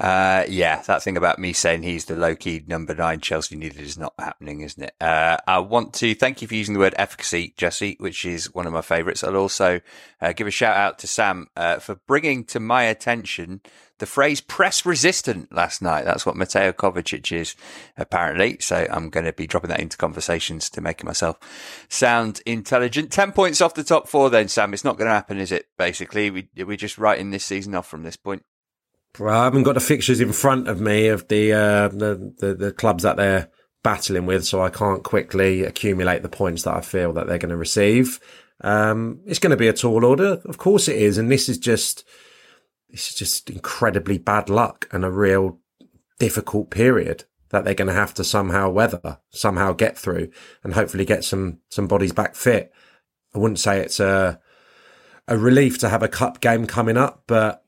[0.00, 3.80] Uh, yeah, that thing about me saying he's the low key number nine Chelsea needed
[3.82, 4.94] is not happening, isn't it?
[4.98, 8.66] Uh, I want to thank you for using the word efficacy, Jesse, which is one
[8.66, 9.22] of my favourites.
[9.22, 9.82] I'll also
[10.22, 13.60] uh, give a shout out to Sam uh, for bringing to my attention
[13.98, 16.06] the phrase press resistant last night.
[16.06, 17.54] That's what Mateo Kovacic is,
[17.98, 18.56] apparently.
[18.58, 21.36] So I'm going to be dropping that into conversations to make myself
[21.90, 23.12] sound intelligent.
[23.12, 24.72] 10 points off the top four, then, Sam.
[24.72, 25.66] It's not going to happen, is it?
[25.76, 28.42] Basically, we, we're just writing this season off from this point.
[29.18, 32.72] I haven't got the fixtures in front of me of the, uh, the, the the
[32.72, 33.48] clubs that they're
[33.82, 37.50] battling with, so I can't quickly accumulate the points that I feel that they're going
[37.50, 38.20] to receive.
[38.60, 41.58] Um, it's going to be a tall order, of course it is, and this is
[41.58, 42.04] just
[42.90, 45.60] this is just incredibly bad luck and a real
[46.18, 50.30] difficult period that they're going to have to somehow weather, somehow get through,
[50.62, 52.72] and hopefully get some some bodies back fit.
[53.34, 54.40] I wouldn't say it's a
[55.26, 57.64] a relief to have a cup game coming up, but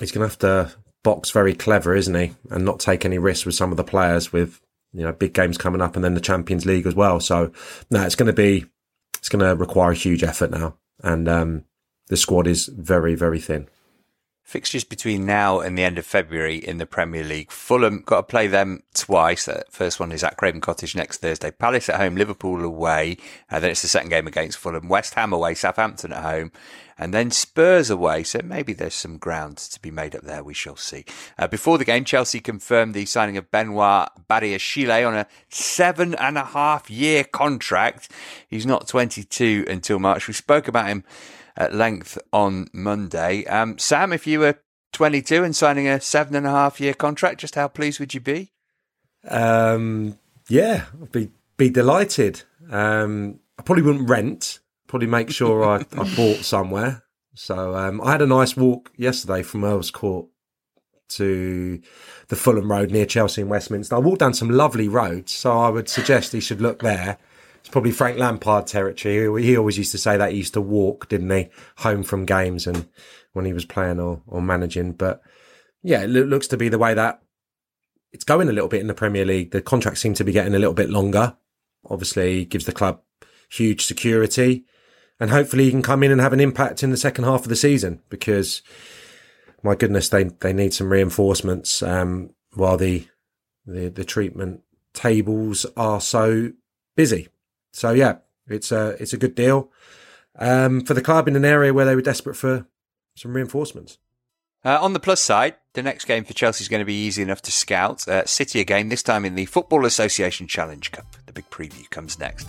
[0.00, 2.32] he's going to have to box very clever, isn't he?
[2.50, 4.60] And not take any risks with some of the players with,
[4.92, 7.20] you know, big games coming up and then the Champions League as well.
[7.20, 7.52] So,
[7.90, 8.66] no, it's going to be,
[9.14, 10.76] it's going to require a huge effort now.
[11.02, 11.64] And, um,
[12.08, 13.68] the squad is very, very thin.
[14.46, 17.50] Fixtures between now and the end of February in the Premier League.
[17.50, 19.46] Fulham got to play them twice.
[19.46, 21.50] The first one is at Craven Cottage next Thursday.
[21.50, 23.16] Palace at home, Liverpool away.
[23.50, 24.88] And then it's the second game against Fulham.
[24.88, 26.52] West Ham away, Southampton at home
[26.98, 28.22] and then Spurs away.
[28.22, 30.42] So maybe there's some ground to be made up there.
[30.42, 31.04] We shall see.
[31.38, 36.38] Uh, before the game, Chelsea confirmed the signing of Benoit Badiashile on a seven and
[36.38, 38.10] a half year contract.
[38.48, 40.28] He's not 22 until March.
[40.28, 41.04] We spoke about him
[41.56, 43.44] at length on Monday.
[43.46, 44.58] Um, Sam, if you were
[44.92, 48.20] 22 and signing a seven and a half year contract, just how pleased would you
[48.20, 48.52] be?
[49.28, 52.42] Um, yeah, I'd be be delighted.
[52.70, 57.02] Um, I probably wouldn't rent probably make sure I, I bought somewhere.
[57.34, 60.26] So um, I had a nice walk yesterday from Earl's Court
[61.08, 61.80] to
[62.28, 63.94] the Fulham Road near Chelsea and Westminster.
[63.94, 67.18] I walked down some lovely roads, so I would suggest he should look there.
[67.66, 69.42] It's probably Frank Lampard territory.
[69.42, 71.48] He always used to say that he used to walk, didn't he,
[71.78, 72.88] home from games and
[73.32, 74.92] when he was playing or, or managing.
[74.92, 75.20] But
[75.82, 77.20] yeah, it looks to be the way that
[78.12, 79.50] it's going a little bit in the Premier League.
[79.50, 81.36] The contracts seem to be getting a little bit longer.
[81.90, 83.00] Obviously, gives the club
[83.50, 84.64] huge security
[85.18, 87.48] and hopefully he can come in and have an impact in the second half of
[87.48, 88.62] the season because
[89.64, 93.08] my goodness, they, they need some reinforcements, um, while the,
[93.66, 94.60] the, the treatment
[94.94, 96.52] tables are so
[96.94, 97.26] busy.
[97.76, 99.70] So yeah, it's a, it's a good deal,
[100.38, 102.66] um, for the club in an area where they were desperate for
[103.14, 103.98] some reinforcements.
[104.64, 107.20] Uh, on the plus side, the next game for Chelsea is going to be easy
[107.20, 108.08] enough to scout.
[108.08, 111.04] Uh, City again, this time in the Football Association Challenge Cup.
[111.26, 112.48] The big preview comes next.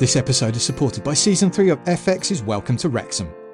[0.00, 3.32] This episode is supported by Season 3 of FX's Welcome to Wrexham.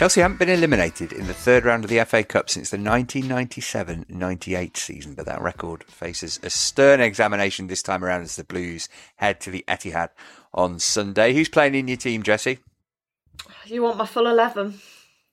[0.00, 4.74] Chelsea haven't been eliminated in the third round of the FA Cup since the 1997-98
[4.74, 9.42] season, but that record faces a stern examination this time around as the Blues head
[9.42, 10.08] to the Etihad
[10.54, 11.34] on Sunday.
[11.34, 12.60] Who's playing in your team, Jesse?
[13.66, 14.80] You want my full 11?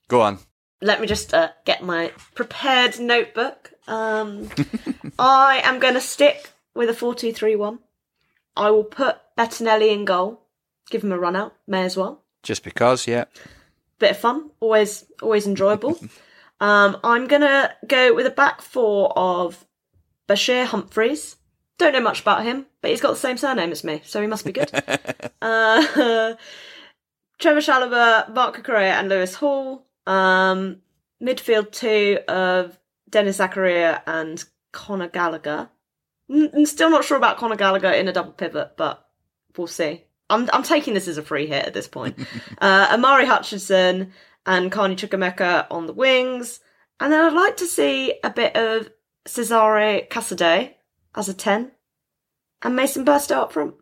[0.09, 0.39] Go on.
[0.81, 3.71] Let me just uh, get my prepared notebook.
[3.87, 4.49] Um,
[5.17, 7.79] I am going to stick with a 4-2-3-1.
[8.57, 10.41] I will put Bettinelli in goal.
[10.89, 11.55] Give him a run out.
[11.67, 12.23] May as well.
[12.43, 13.25] Just because, yeah
[13.99, 15.99] bit of fun, always always enjoyable.
[16.59, 19.65] um, I'm gonna go with a back four of
[20.27, 21.35] Bashir Humphreys.
[21.77, 24.27] Don't know much about him, but he's got the same surname as me, so he
[24.27, 24.71] must be good.
[25.41, 26.33] uh,
[27.39, 29.85] Trevor Chalobah, Marc Cucurella, and Lewis Hall.
[30.07, 30.77] Um,
[31.21, 35.69] midfield two of Denis Zakaria and Conor Gallagher.
[36.31, 39.07] N- still not sure about Conor Gallagher in a double pivot, but
[39.55, 40.06] we'll see.
[40.29, 42.17] I'm I'm taking this as a free hit at this point.
[42.59, 44.11] uh, Omari Hutchinson
[44.45, 46.59] and Carney Chukwuemeka on the wings,
[46.99, 48.89] and then I'd like to see a bit of
[49.25, 50.73] Cesare Casadei
[51.15, 51.71] as a ten,
[52.61, 53.75] and Mason Burstow up front.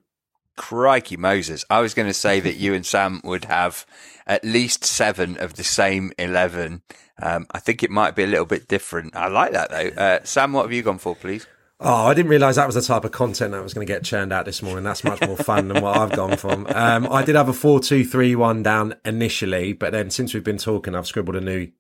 [0.58, 1.66] Crikey Moses!
[1.70, 3.86] I was going to say that you and Sam would have
[4.26, 6.82] at least seven of the same eleven.
[7.22, 9.16] Um, I think it might be a little bit different.
[9.16, 10.02] I like that though.
[10.02, 11.48] Uh, Sam, what have you gone for, please?
[11.82, 14.04] Oh, I didn't realise that was the type of content that was going to get
[14.04, 14.86] churned out this morning.
[14.86, 16.68] That's much more fun than what I've gone from.
[16.74, 21.08] Um, I did have a four-two-three-one down initially, but then since we've been talking, I've
[21.08, 21.72] scribbled a new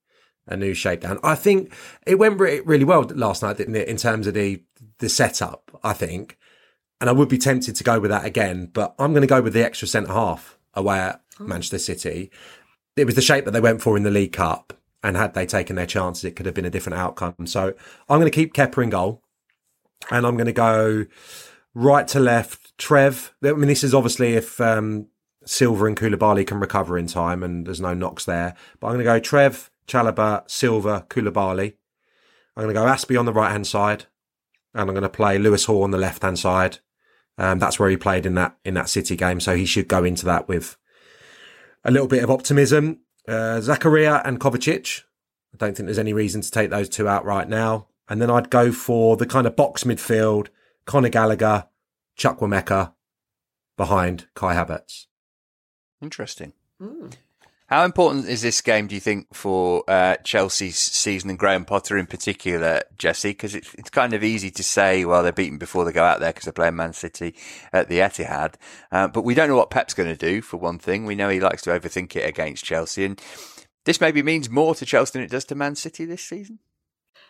[0.47, 1.19] a new shape down.
[1.23, 1.73] I think
[2.05, 3.88] it went really well last night, didn't it?
[3.88, 4.62] In terms of the
[4.99, 6.38] the setup, I think,
[6.99, 9.41] and I would be tempted to go with that again, but I'm going to go
[9.41, 11.45] with the extra centre half away at oh.
[11.45, 12.31] Manchester City.
[12.97, 15.45] It was the shape that they went for in the League Cup, and had they
[15.45, 17.45] taken their chances, it could have been a different outcome.
[17.45, 17.73] So
[18.10, 19.21] I'm going to keep Kepa in goal
[20.11, 21.05] and I'm going to go
[21.73, 22.77] right to left.
[22.77, 23.33] Trev.
[23.43, 25.07] I mean, this is obviously if um,
[25.45, 28.55] Silva and Koulibaly can recover in time and there's no knocks there.
[28.79, 31.73] But I'm going to go Trev, Chalobah, Silva, Koulibaly.
[32.55, 34.05] I'm going to go Azpi on the right hand side,
[34.73, 36.79] and I'm going to play Lewis Hall on the left hand side.
[37.37, 40.05] Um, that's where he played in that in that City game, so he should go
[40.05, 40.77] into that with
[41.83, 43.01] a little bit of optimism.
[43.27, 45.01] Uh, Zakaria and Kovacic.
[45.53, 47.87] I don't think there's any reason to take those two out right now.
[48.07, 50.47] And then I'd go for the kind of box midfield,
[50.85, 51.67] Conor Gallagher,
[52.17, 52.93] Chukwuemeka
[53.77, 55.07] behind Kai Havertz.
[56.01, 56.53] Interesting.
[56.81, 57.13] Mm.
[57.67, 61.97] How important is this game, do you think, for uh, Chelsea's season and Graham Potter
[61.97, 63.31] in particular, Jesse?
[63.31, 66.19] Because it's, it's kind of easy to say, well, they're beaten before they go out
[66.19, 67.33] there because they're playing Man City
[67.73, 68.53] at the Etihad.
[68.91, 71.05] Uh, but we don't know what Pep's going to do, for one thing.
[71.05, 73.03] We know he likes to overthink it against Chelsea.
[73.03, 73.19] And
[73.85, 76.59] this maybe means more to Chelsea than it does to Man City this season.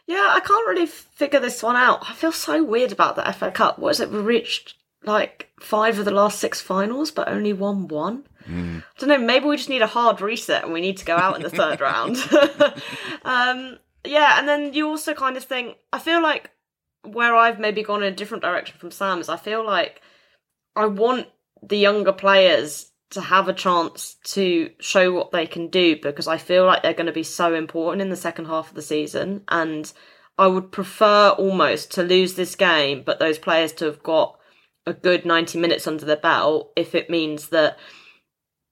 [0.08, 2.08] Yeah, I can't really figure this one out.
[2.10, 3.80] I feel so weird about the FA Cup.
[3.80, 4.12] What is it?
[4.12, 8.26] We reached like five of the last six finals, but only won one.
[8.48, 8.82] Mm.
[8.82, 9.18] I don't know.
[9.18, 11.50] Maybe we just need a hard reset and we need to go out in the
[11.50, 12.18] third round.
[13.26, 15.78] um, yeah, and then you also kind of think.
[15.92, 16.52] I feel like
[17.04, 20.02] where I've maybe gone in a different direction from Sam is I feel like
[20.76, 21.28] I want
[21.64, 26.38] the younger players to have a chance to show what they can do because I
[26.38, 29.44] feel like they're going to be so important in the second half of the season.
[29.48, 29.92] And
[30.38, 34.38] I would prefer almost to lose this game, but those players to have got
[34.86, 37.78] a good 90 minutes under their belt if it means that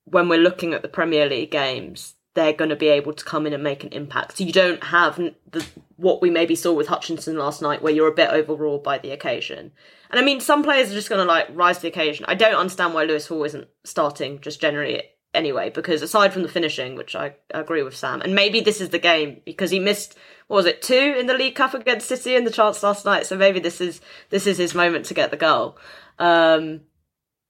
[0.05, 3.45] when we're looking at the Premier League games, they're going to be able to come
[3.45, 4.38] in and make an impact.
[4.38, 5.17] So you don't have
[5.51, 5.65] the
[5.97, 9.11] what we maybe saw with Hutchinson last night, where you're a bit overawed by the
[9.11, 9.71] occasion.
[10.09, 12.25] And I mean, some players are just going to like rise to the occasion.
[12.27, 15.03] I don't understand why Lewis Hall isn't starting just generally
[15.34, 18.89] anyway, because aside from the finishing, which I agree with Sam, and maybe this is
[18.89, 20.17] the game because he missed
[20.47, 23.25] what was it two in the League Cup against City in the chance last night.
[23.25, 25.77] So maybe this is this is his moment to get the goal.
[26.19, 26.81] Um,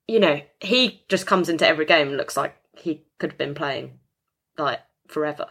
[0.07, 3.55] you know, he just comes into every game and looks like he could have been
[3.55, 3.99] playing
[4.57, 5.47] like forever.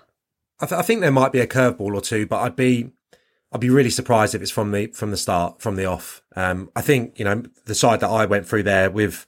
[0.60, 2.92] I, th- I think there might be a curveball or two, but I'd be
[3.52, 6.22] I'd be really surprised if it's from the from the start, from the off.
[6.36, 9.26] Um, I think you know the side that I went through there with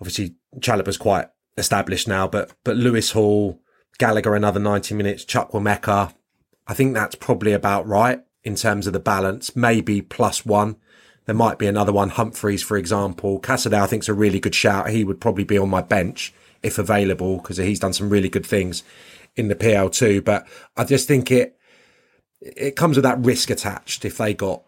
[0.00, 3.60] obviously Chalobah's quite established now, but but Lewis Hall,
[3.98, 6.14] Gallagher another ninety minutes, Chukwuemeka.
[6.66, 9.56] I think that's probably about right in terms of the balance.
[9.56, 10.76] Maybe plus one.
[11.24, 12.10] There might be another one.
[12.10, 13.40] Humphreys, for example.
[13.40, 14.90] Casadei, I think, is a really good shout.
[14.90, 18.46] He would probably be on my bench if available because he's done some really good
[18.46, 18.82] things
[19.36, 20.24] in the PL2.
[20.24, 20.46] But
[20.76, 21.58] I just think it
[22.40, 24.62] it comes with that risk attached if they got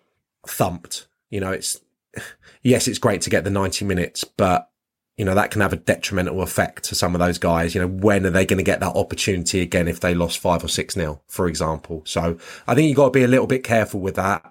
[0.47, 1.07] thumped.
[1.30, 1.80] You know, it's
[2.62, 4.70] yes, it's great to get the 90 minutes, but
[5.16, 7.74] you know, that can have a detrimental effect to some of those guys.
[7.74, 10.64] You know, when are they going to get that opportunity again if they lost five
[10.64, 12.03] or six nil, for example?
[12.05, 12.36] So
[12.66, 14.42] I think you've got to be a little bit careful with that.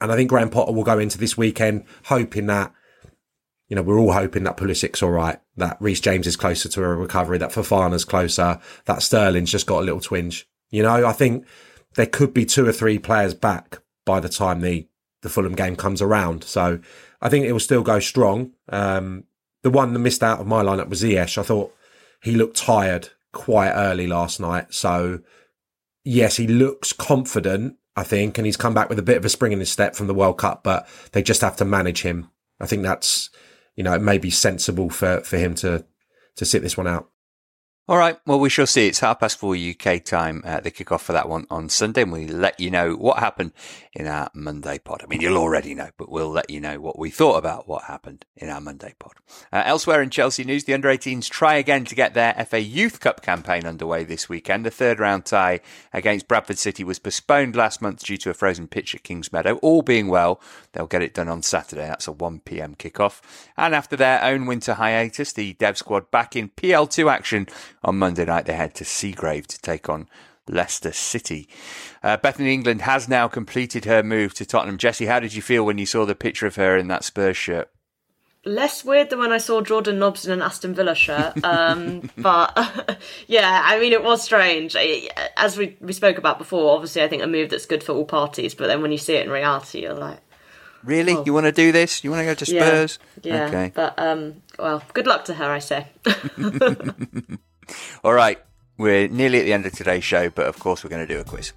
[0.00, 2.72] And I think Graham Potter will go into this weekend hoping that,
[3.72, 6.84] you know, we're all hoping that Pulisic's all right, that Reece James is closer to
[6.84, 10.46] a recovery, that Fofana's closer, that Sterling's just got a little twinge.
[10.68, 11.46] You know, I think
[11.94, 14.86] there could be two or three players back by the time the,
[15.22, 16.44] the Fulham game comes around.
[16.44, 16.80] So
[17.22, 18.52] I think it will still go strong.
[18.68, 19.24] Um,
[19.62, 21.38] the one that missed out of my lineup was Ziyech.
[21.38, 21.74] I thought
[22.22, 24.74] he looked tired quite early last night.
[24.74, 25.20] So
[26.04, 29.30] yes, he looks confident, I think, and he's come back with a bit of a
[29.30, 32.28] spring in his step from the World Cup, but they just have to manage him.
[32.60, 33.30] I think that's,
[33.76, 35.84] you know, it may be sensible for, for him to,
[36.36, 37.08] to sit this one out.
[37.88, 38.16] All right.
[38.24, 38.86] Well, we shall see.
[38.86, 42.12] It's half past four UK time, uh, the kickoff for that one on Sunday, and
[42.12, 43.50] we'll let you know what happened
[43.92, 45.02] in our Monday pod.
[45.02, 47.84] I mean, you'll already know, but we'll let you know what we thought about what
[47.84, 49.14] happened in our Monday pod.
[49.52, 53.00] Uh, elsewhere in Chelsea news, the under 18s try again to get their FA Youth
[53.00, 54.64] Cup campaign underway this weekend.
[54.64, 55.58] The third round tie
[55.92, 59.58] against Bradford City was postponed last month due to a frozen pitch at Kingsmeadow.
[59.60, 61.88] All being well, they'll get it done on Saturday.
[61.88, 63.20] That's a 1 pm kickoff.
[63.56, 67.48] And after their own winter hiatus, the Dev squad back in PL2 action
[67.84, 70.08] on Monday night, they head to Seagrave to take on
[70.48, 71.48] Leicester City.
[72.02, 74.78] Uh, Bethany England has now completed her move to Tottenham.
[74.78, 77.36] Jesse, how did you feel when you saw the picture of her in that Spurs
[77.36, 77.70] shirt?
[78.44, 81.44] Less weird than when I saw Jordan Nobbs in an Aston Villa shirt.
[81.44, 84.76] Um, but yeah, I mean, it was strange.
[85.36, 88.04] As we, we spoke about before, obviously, I think a move that's good for all
[88.04, 88.54] parties.
[88.54, 90.18] But then when you see it in reality, you're like,
[90.84, 91.14] Really?
[91.14, 91.22] Oh.
[91.24, 92.02] You want to do this?
[92.02, 92.98] You want to go to Spurs?
[93.22, 93.34] Yeah.
[93.34, 93.46] yeah.
[93.46, 93.72] Okay.
[93.74, 95.86] But um, well, good luck to her, I say.
[98.04, 98.38] All right.
[98.78, 101.20] We're nearly at the end of today's show, but of course, we're going to do
[101.20, 101.52] a quiz.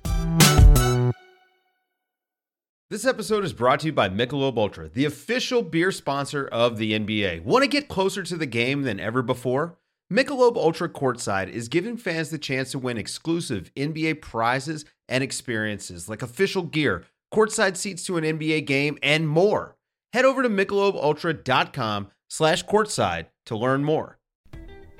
[2.91, 6.93] This episode is brought to you by Michelob Ultra, the official beer sponsor of the
[6.93, 7.43] NBA.
[7.43, 9.80] Want to get closer to the game than ever before?
[10.14, 16.08] Michelob Ultra Courtside is giving fans the chance to win exclusive NBA prizes and experiences
[16.08, 19.76] like official gear, courtside seats to an NBA game, and more.
[20.14, 24.20] Head over to michelobultra.com slash courtside to learn more.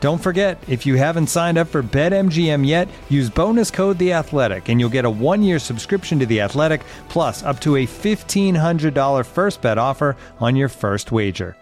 [0.00, 4.70] Don't forget, if you haven't signed up for BetMGM yet, use bonus code The Athletic,
[4.70, 6.80] and you'll get a one-year subscription to The Athletic,
[7.10, 11.54] plus up to a fifteen hundred dollar first bet offer on your first wager.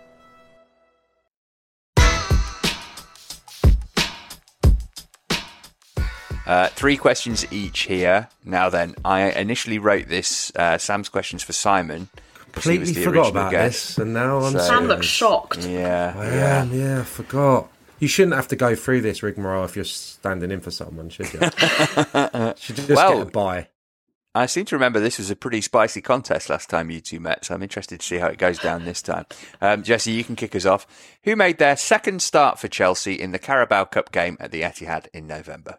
[6.47, 8.29] Uh, three questions each here.
[8.45, 12.09] Now then, I initially wrote this uh, Sam's questions for Simon.
[12.53, 13.97] Completely forgot about guest.
[13.97, 15.67] this, and now I'm so, Sam looks shocked.
[15.67, 17.69] Yeah, I yeah, am, yeah, I forgot.
[17.99, 21.33] You shouldn't have to go through this rigmarole if you're standing in for someone, should
[21.33, 21.41] you?
[22.57, 23.69] should just well, get a buy.
[24.35, 27.45] I seem to remember this was a pretty spicy contest last time you two met,
[27.45, 29.27] so I'm interested to see how it goes down this time.
[29.61, 30.87] Um, Jesse, you can kick us off.
[31.25, 35.09] Who made their second start for Chelsea in the Carabao Cup game at the Etihad
[35.13, 35.79] in November?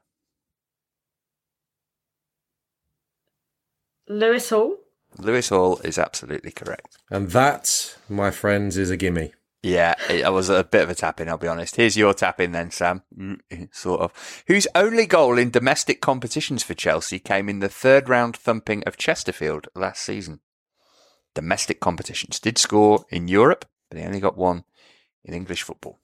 [4.09, 4.75] Lewis Hall.
[5.17, 6.97] Lewis Hall is absolutely correct.
[7.09, 9.31] And that, my friends, is a gimme.
[9.61, 11.75] Yeah, it was a bit of a tap in, I'll be honest.
[11.75, 13.03] Here's your tap in then, Sam.
[13.17, 13.39] Mm,
[13.73, 14.43] Sort of.
[14.47, 18.95] Whose only goal in domestic competitions for Chelsea came in the third round thumping of
[18.97, 20.39] Chesterfield last season.
[21.35, 22.39] Domestic competitions.
[22.39, 24.63] Did score in Europe, but he only got one
[25.25, 25.99] in English football.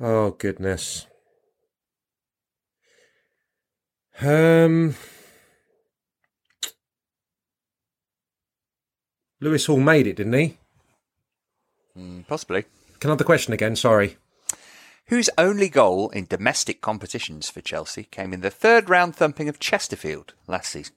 [0.00, 1.06] Oh goodness.
[4.20, 4.94] Um,
[9.40, 10.58] Lewis Hall made it, didn't he?
[11.96, 12.64] Mm, possibly.
[13.00, 13.76] Can I have the question again?
[13.76, 14.16] Sorry.
[15.06, 19.58] Whose only goal in domestic competitions for Chelsea came in the third round thumping of
[19.58, 20.94] Chesterfield last season?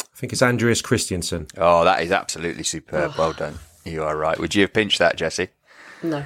[0.00, 1.48] I think it's Andreas Christensen.
[1.56, 3.14] Oh, that is absolutely superb.
[3.18, 3.58] Well done.
[3.84, 4.38] You are right.
[4.38, 5.48] Would you have pinched that, Jesse?
[6.02, 6.24] No.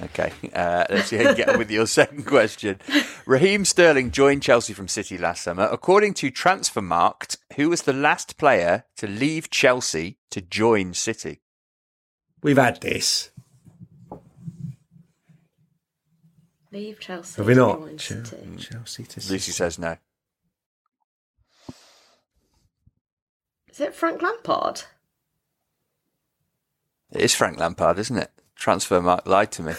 [0.00, 2.78] Okay, uh, let's see how you get on with your second question.
[3.26, 5.64] Raheem Sterling joined Chelsea from City last summer.
[5.72, 11.40] According to Transfermarkt, who was the last player to leave Chelsea to join City?
[12.44, 13.30] We've had this.
[16.70, 17.36] Leave Chelsea.
[17.38, 17.78] Have we to not?
[17.80, 18.56] join Chel- City.
[18.58, 19.96] Chelsea to Lucy says no.
[23.68, 24.82] Is it Frank Lampard?
[27.10, 28.30] It is Frank Lampard, isn't it?
[28.58, 29.72] Transfermarkt lied to me.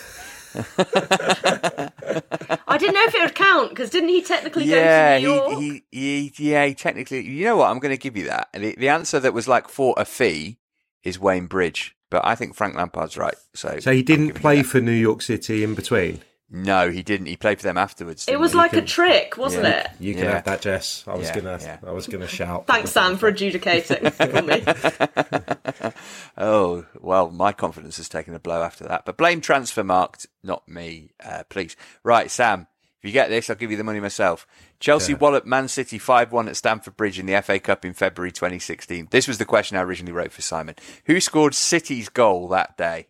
[2.67, 5.34] I didn't know if it would count because didn't he technically yeah, go to New
[5.34, 5.59] York?
[5.59, 7.25] he, he, he, yeah, he technically.
[7.25, 7.69] You know what?
[7.69, 8.49] I'm going to give you that.
[8.53, 10.57] The, the answer that was like for a fee
[11.03, 13.36] is Wayne Bridge, but I think Frank Lampard's right.
[13.53, 16.21] So, So he didn't play for New York City in between.
[16.52, 17.28] No, he didn't.
[17.28, 18.28] He played for them afterwards.
[18.28, 18.58] it was he?
[18.58, 19.82] like a trick, wasn't Yeah.
[19.82, 19.88] it?
[20.00, 20.32] You can Yeah.
[20.34, 21.04] have that, Jess.
[21.08, 21.78] I was Yeah, gonna, yeah.
[21.86, 22.66] I was gonna shout.
[22.66, 24.64] Thanks, Sam, for adjudicating for me.
[26.38, 29.06] oh well, my confidence has taken a blow after that.
[29.06, 31.76] But blame Transfermarkt, not me, uh, please.
[32.04, 32.68] Right, Sam.
[33.02, 34.45] If you get this, I'll give you the money myself.
[34.82, 35.20] Chelsea Yeah.
[35.20, 39.08] walloped Man City 5 1 at Stamford Bridge in the FA Cup in February 2016.
[39.12, 40.76] This was the question I originally wrote for Simon.
[41.06, 43.08] Who scored City's goal that day?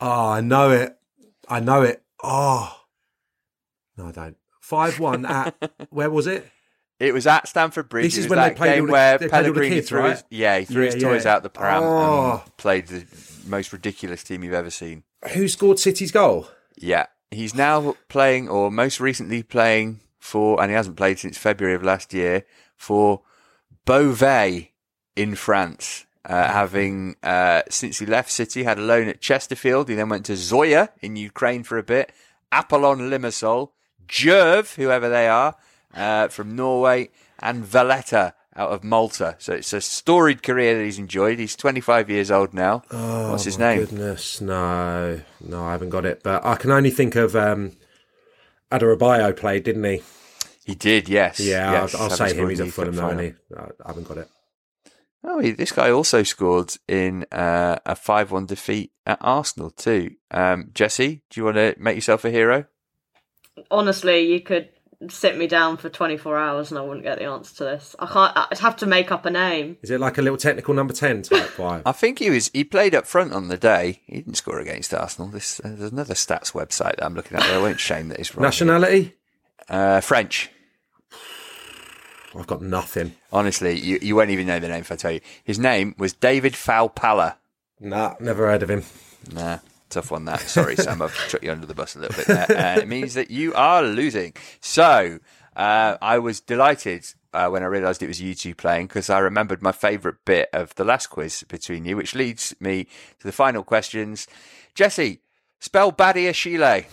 [0.00, 0.96] Oh, I know it.
[1.48, 2.02] I know it.
[2.28, 2.76] Oh,
[3.96, 4.36] no, I don't.
[4.60, 5.54] Five one at
[5.90, 6.46] where was it?
[6.98, 8.06] It was at Stamford Bridge.
[8.06, 10.00] This is when they played game the- where they played all the Pellegrini kids, threw
[10.00, 10.10] right?
[10.12, 11.34] his yeah he threw his toys yeah.
[11.34, 12.42] out the pram Oh.
[12.44, 13.04] and played the
[13.46, 15.04] most ridiculous team you've ever seen.
[15.34, 16.48] Who scored City's goal?
[16.76, 21.74] Yeah, he's now playing, or most recently playing for, and he hasn't played since February
[21.76, 22.44] of last year
[22.76, 23.22] for
[23.84, 24.72] Beauvais
[25.14, 26.06] in France.
[26.28, 29.88] Uh, having uh, since he left City, had a loan at Chesterfield.
[29.88, 32.10] He then went to Zorya in Ukraine for a bit.
[32.50, 33.70] Apollon Limassol,
[34.08, 35.54] Jerv, whoever they are,
[35.94, 39.36] uh, from Norway, and Valletta out of Malta.
[39.38, 41.38] So it's a storied career that he's enjoyed.
[41.38, 42.82] He's 25 years old now.
[42.90, 43.80] Oh, What's his my name?
[43.80, 46.22] Goodness, no, no, I haven't got it.
[46.24, 47.72] But I can only think of um,
[48.72, 50.02] Adarabioyo played, didn't he?
[50.64, 51.38] He did, yes.
[51.38, 51.94] Yeah, yes.
[51.94, 52.48] I'll, I'll say him.
[52.48, 53.32] He's in at the League Cup Fulham, though, he?
[53.84, 54.28] I haven't got it.
[55.24, 60.12] Oh, he, this guy also scored in uh, a 5 1 defeat at Arsenal, too.
[60.30, 62.66] Um, Jesse, do you want to make yourself a hero?
[63.70, 64.68] Honestly, you could
[65.08, 67.94] sit me down for 24 hours and I wouldn't get the answer to this.
[67.98, 68.32] I can't.
[68.36, 69.76] I'd have to make up a name.
[69.82, 71.82] Is it like a little technical number ten type vibe?
[71.84, 72.50] I think he was.
[72.52, 74.02] He played up front on the day.
[74.06, 75.28] He didn't score against Arsenal.
[75.28, 77.44] This uh, there's another stats website that I'm looking at.
[77.44, 77.58] There.
[77.58, 78.42] I won't shame that it's wrong.
[78.42, 79.14] Nationality?
[79.68, 80.50] Uh, French.
[82.38, 83.14] I've got nothing.
[83.32, 85.20] Honestly, you, you won't even know the name if I tell you.
[85.44, 87.36] His name was David Faupala.
[87.80, 88.84] Nah, never heard of him.
[89.32, 89.58] Nah,
[89.90, 90.40] tough one that.
[90.40, 92.76] Sorry, Sam, I've chucked you under the bus a little bit there.
[92.76, 94.34] Uh, it means that you are losing.
[94.60, 95.18] So,
[95.56, 99.18] uh, I was delighted uh, when I realised it was you two playing because I
[99.18, 102.84] remembered my favourite bit of the last quiz between you, which leads me
[103.20, 104.26] to the final questions.
[104.74, 105.20] Jesse,
[105.58, 106.86] spell Badiashile.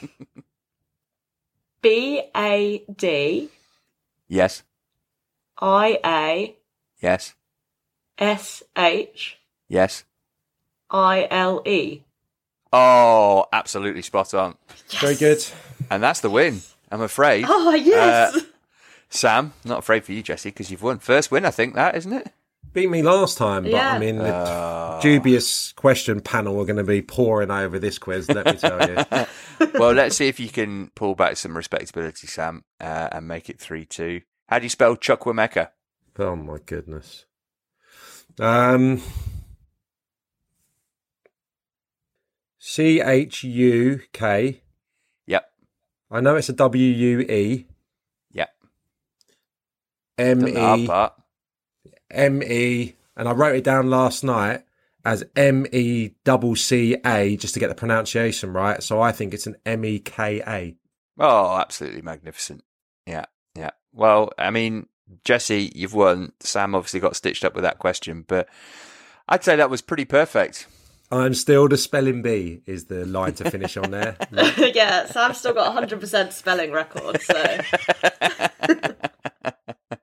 [1.86, 3.48] B A D
[4.26, 4.64] Yes,
[5.62, 6.56] I A
[7.00, 7.34] yes,
[8.18, 10.02] S H yes.
[10.90, 12.02] I L E.
[12.72, 14.56] Oh, absolutely spot on.
[15.00, 15.44] Very good.
[15.88, 17.44] And that's the win, I'm afraid.
[17.48, 18.34] Oh yes.
[18.34, 18.40] Uh,
[19.08, 20.98] Sam, not afraid for you, Jesse, because you've won.
[20.98, 22.32] First win, I think, that, isn't it?
[22.76, 23.92] Beat me last time, but Yeah.
[23.94, 24.98] I mean, the Oh.
[25.00, 28.28] dubious question panel are going to be pouring over this quiz.
[28.28, 29.66] Let me tell you.
[29.80, 33.58] well, let's see if you can pull back some respectability, Sam, uh, and make it
[33.58, 34.20] 3 2.
[34.50, 35.70] How do you spell Chukwuemeka?
[36.18, 37.24] oh my goodness.
[38.38, 39.00] Um.
[42.58, 44.60] C H U K.
[45.26, 45.50] Yep,
[46.10, 47.66] I know it's a W U E.
[48.32, 48.50] yep.
[50.18, 51.12] M Done the hard E part.
[52.10, 54.64] M E, and I wrote it down last night
[55.04, 58.82] as M E double C A just to get the pronunciation right.
[58.82, 60.76] So I think it's an M E K A.
[61.18, 62.62] Oh, absolutely magnificent.
[63.06, 63.70] Yeah, yeah.
[63.92, 64.86] Well, I mean,
[65.24, 66.32] Jesse, you've won.
[66.40, 68.48] Sam obviously got stitched up with that question, but
[69.28, 70.66] I'd say that was pretty perfect.
[71.10, 74.16] I'm still the spelling bee is the line to finish on there.
[74.74, 77.58] yeah, Sam's still got 100% spelling record, so.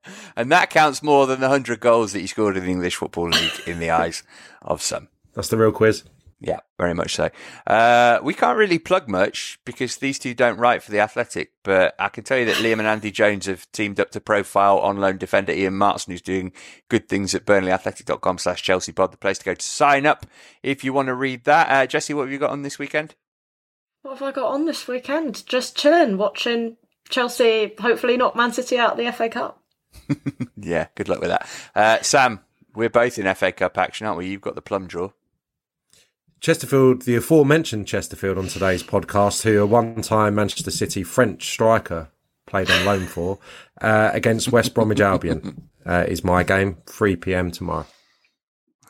[0.35, 3.29] and that counts more than the 100 goals that he scored in the English Football
[3.29, 4.23] League in the eyes
[4.61, 5.07] of some.
[5.33, 6.03] That's the real quiz.
[6.43, 7.29] Yeah, very much so.
[7.65, 11.95] Uh, we can't really plug much because these two don't write for the Athletic, but
[11.97, 14.97] I can tell you that Liam and Andy Jones have teamed up to profile on
[14.97, 16.51] loan defender Ian Maatsen, who's doing
[16.89, 20.25] good things at burnleyathletic.com slash Chelsea pod, the place to go to sign up
[20.61, 21.69] if you want to read that.
[21.69, 23.15] Uh, Jesse, what have you got on this weekend?
[24.01, 25.45] What have I got on this weekend?
[25.45, 26.75] Just chilling, watching
[27.07, 29.62] Chelsea, hopefully not Man City out the FA Cup.
[30.57, 31.47] yeah, good luck with that.
[31.75, 32.39] Uh, Sam,
[32.75, 34.27] we're both in FA Cup action, aren't we?
[34.27, 35.11] You've got the plum draw.
[36.39, 42.09] Chesterfield, the aforementioned Chesterfield on today's podcast, who a one-time Manchester City French striker
[42.45, 43.39] played on loan for,
[43.79, 46.77] uh, against West Bromwich Albion, uh, is my game.
[46.85, 47.49] 3 p.m.
[47.49, 47.85] tomorrow.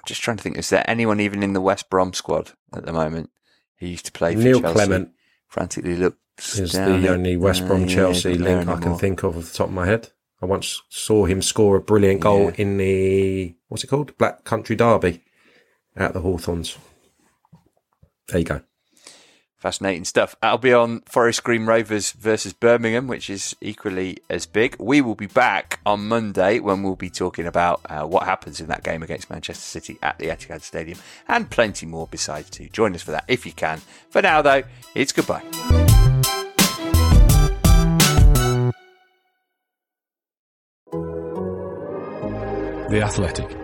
[0.08, 2.91] Just trying to think, is there anyone even in the West Brom squad at the
[2.91, 3.30] moment
[3.78, 4.74] who used to play for Neil Chelsea?
[4.74, 5.12] Clement
[5.47, 9.38] frantically looks is the only West Brom yeah, Chelsea not link I can think of
[9.38, 10.10] off the top of my head.
[10.44, 12.56] I once saw him score a brilliant goal Yeah.
[12.58, 15.24] in the what's it called Black Country Derby
[15.96, 16.78] at the Hawthorns.
[18.28, 18.62] There you go.
[19.56, 20.36] Fascinating stuff.
[20.44, 24.76] I'll be on Forest Green Rovers versus Birmingham, which is equally as big.
[24.82, 28.68] We will be back on Monday when we'll be talking about uh, what happens in
[28.68, 30.98] that game against Manchester City at the Etihad Stadium
[31.30, 32.68] and plenty more besides too.
[32.74, 33.80] Join us for that if you can.
[34.10, 34.64] For now, though,
[34.94, 35.93] it's goodbye.
[42.94, 43.62] The Athletic.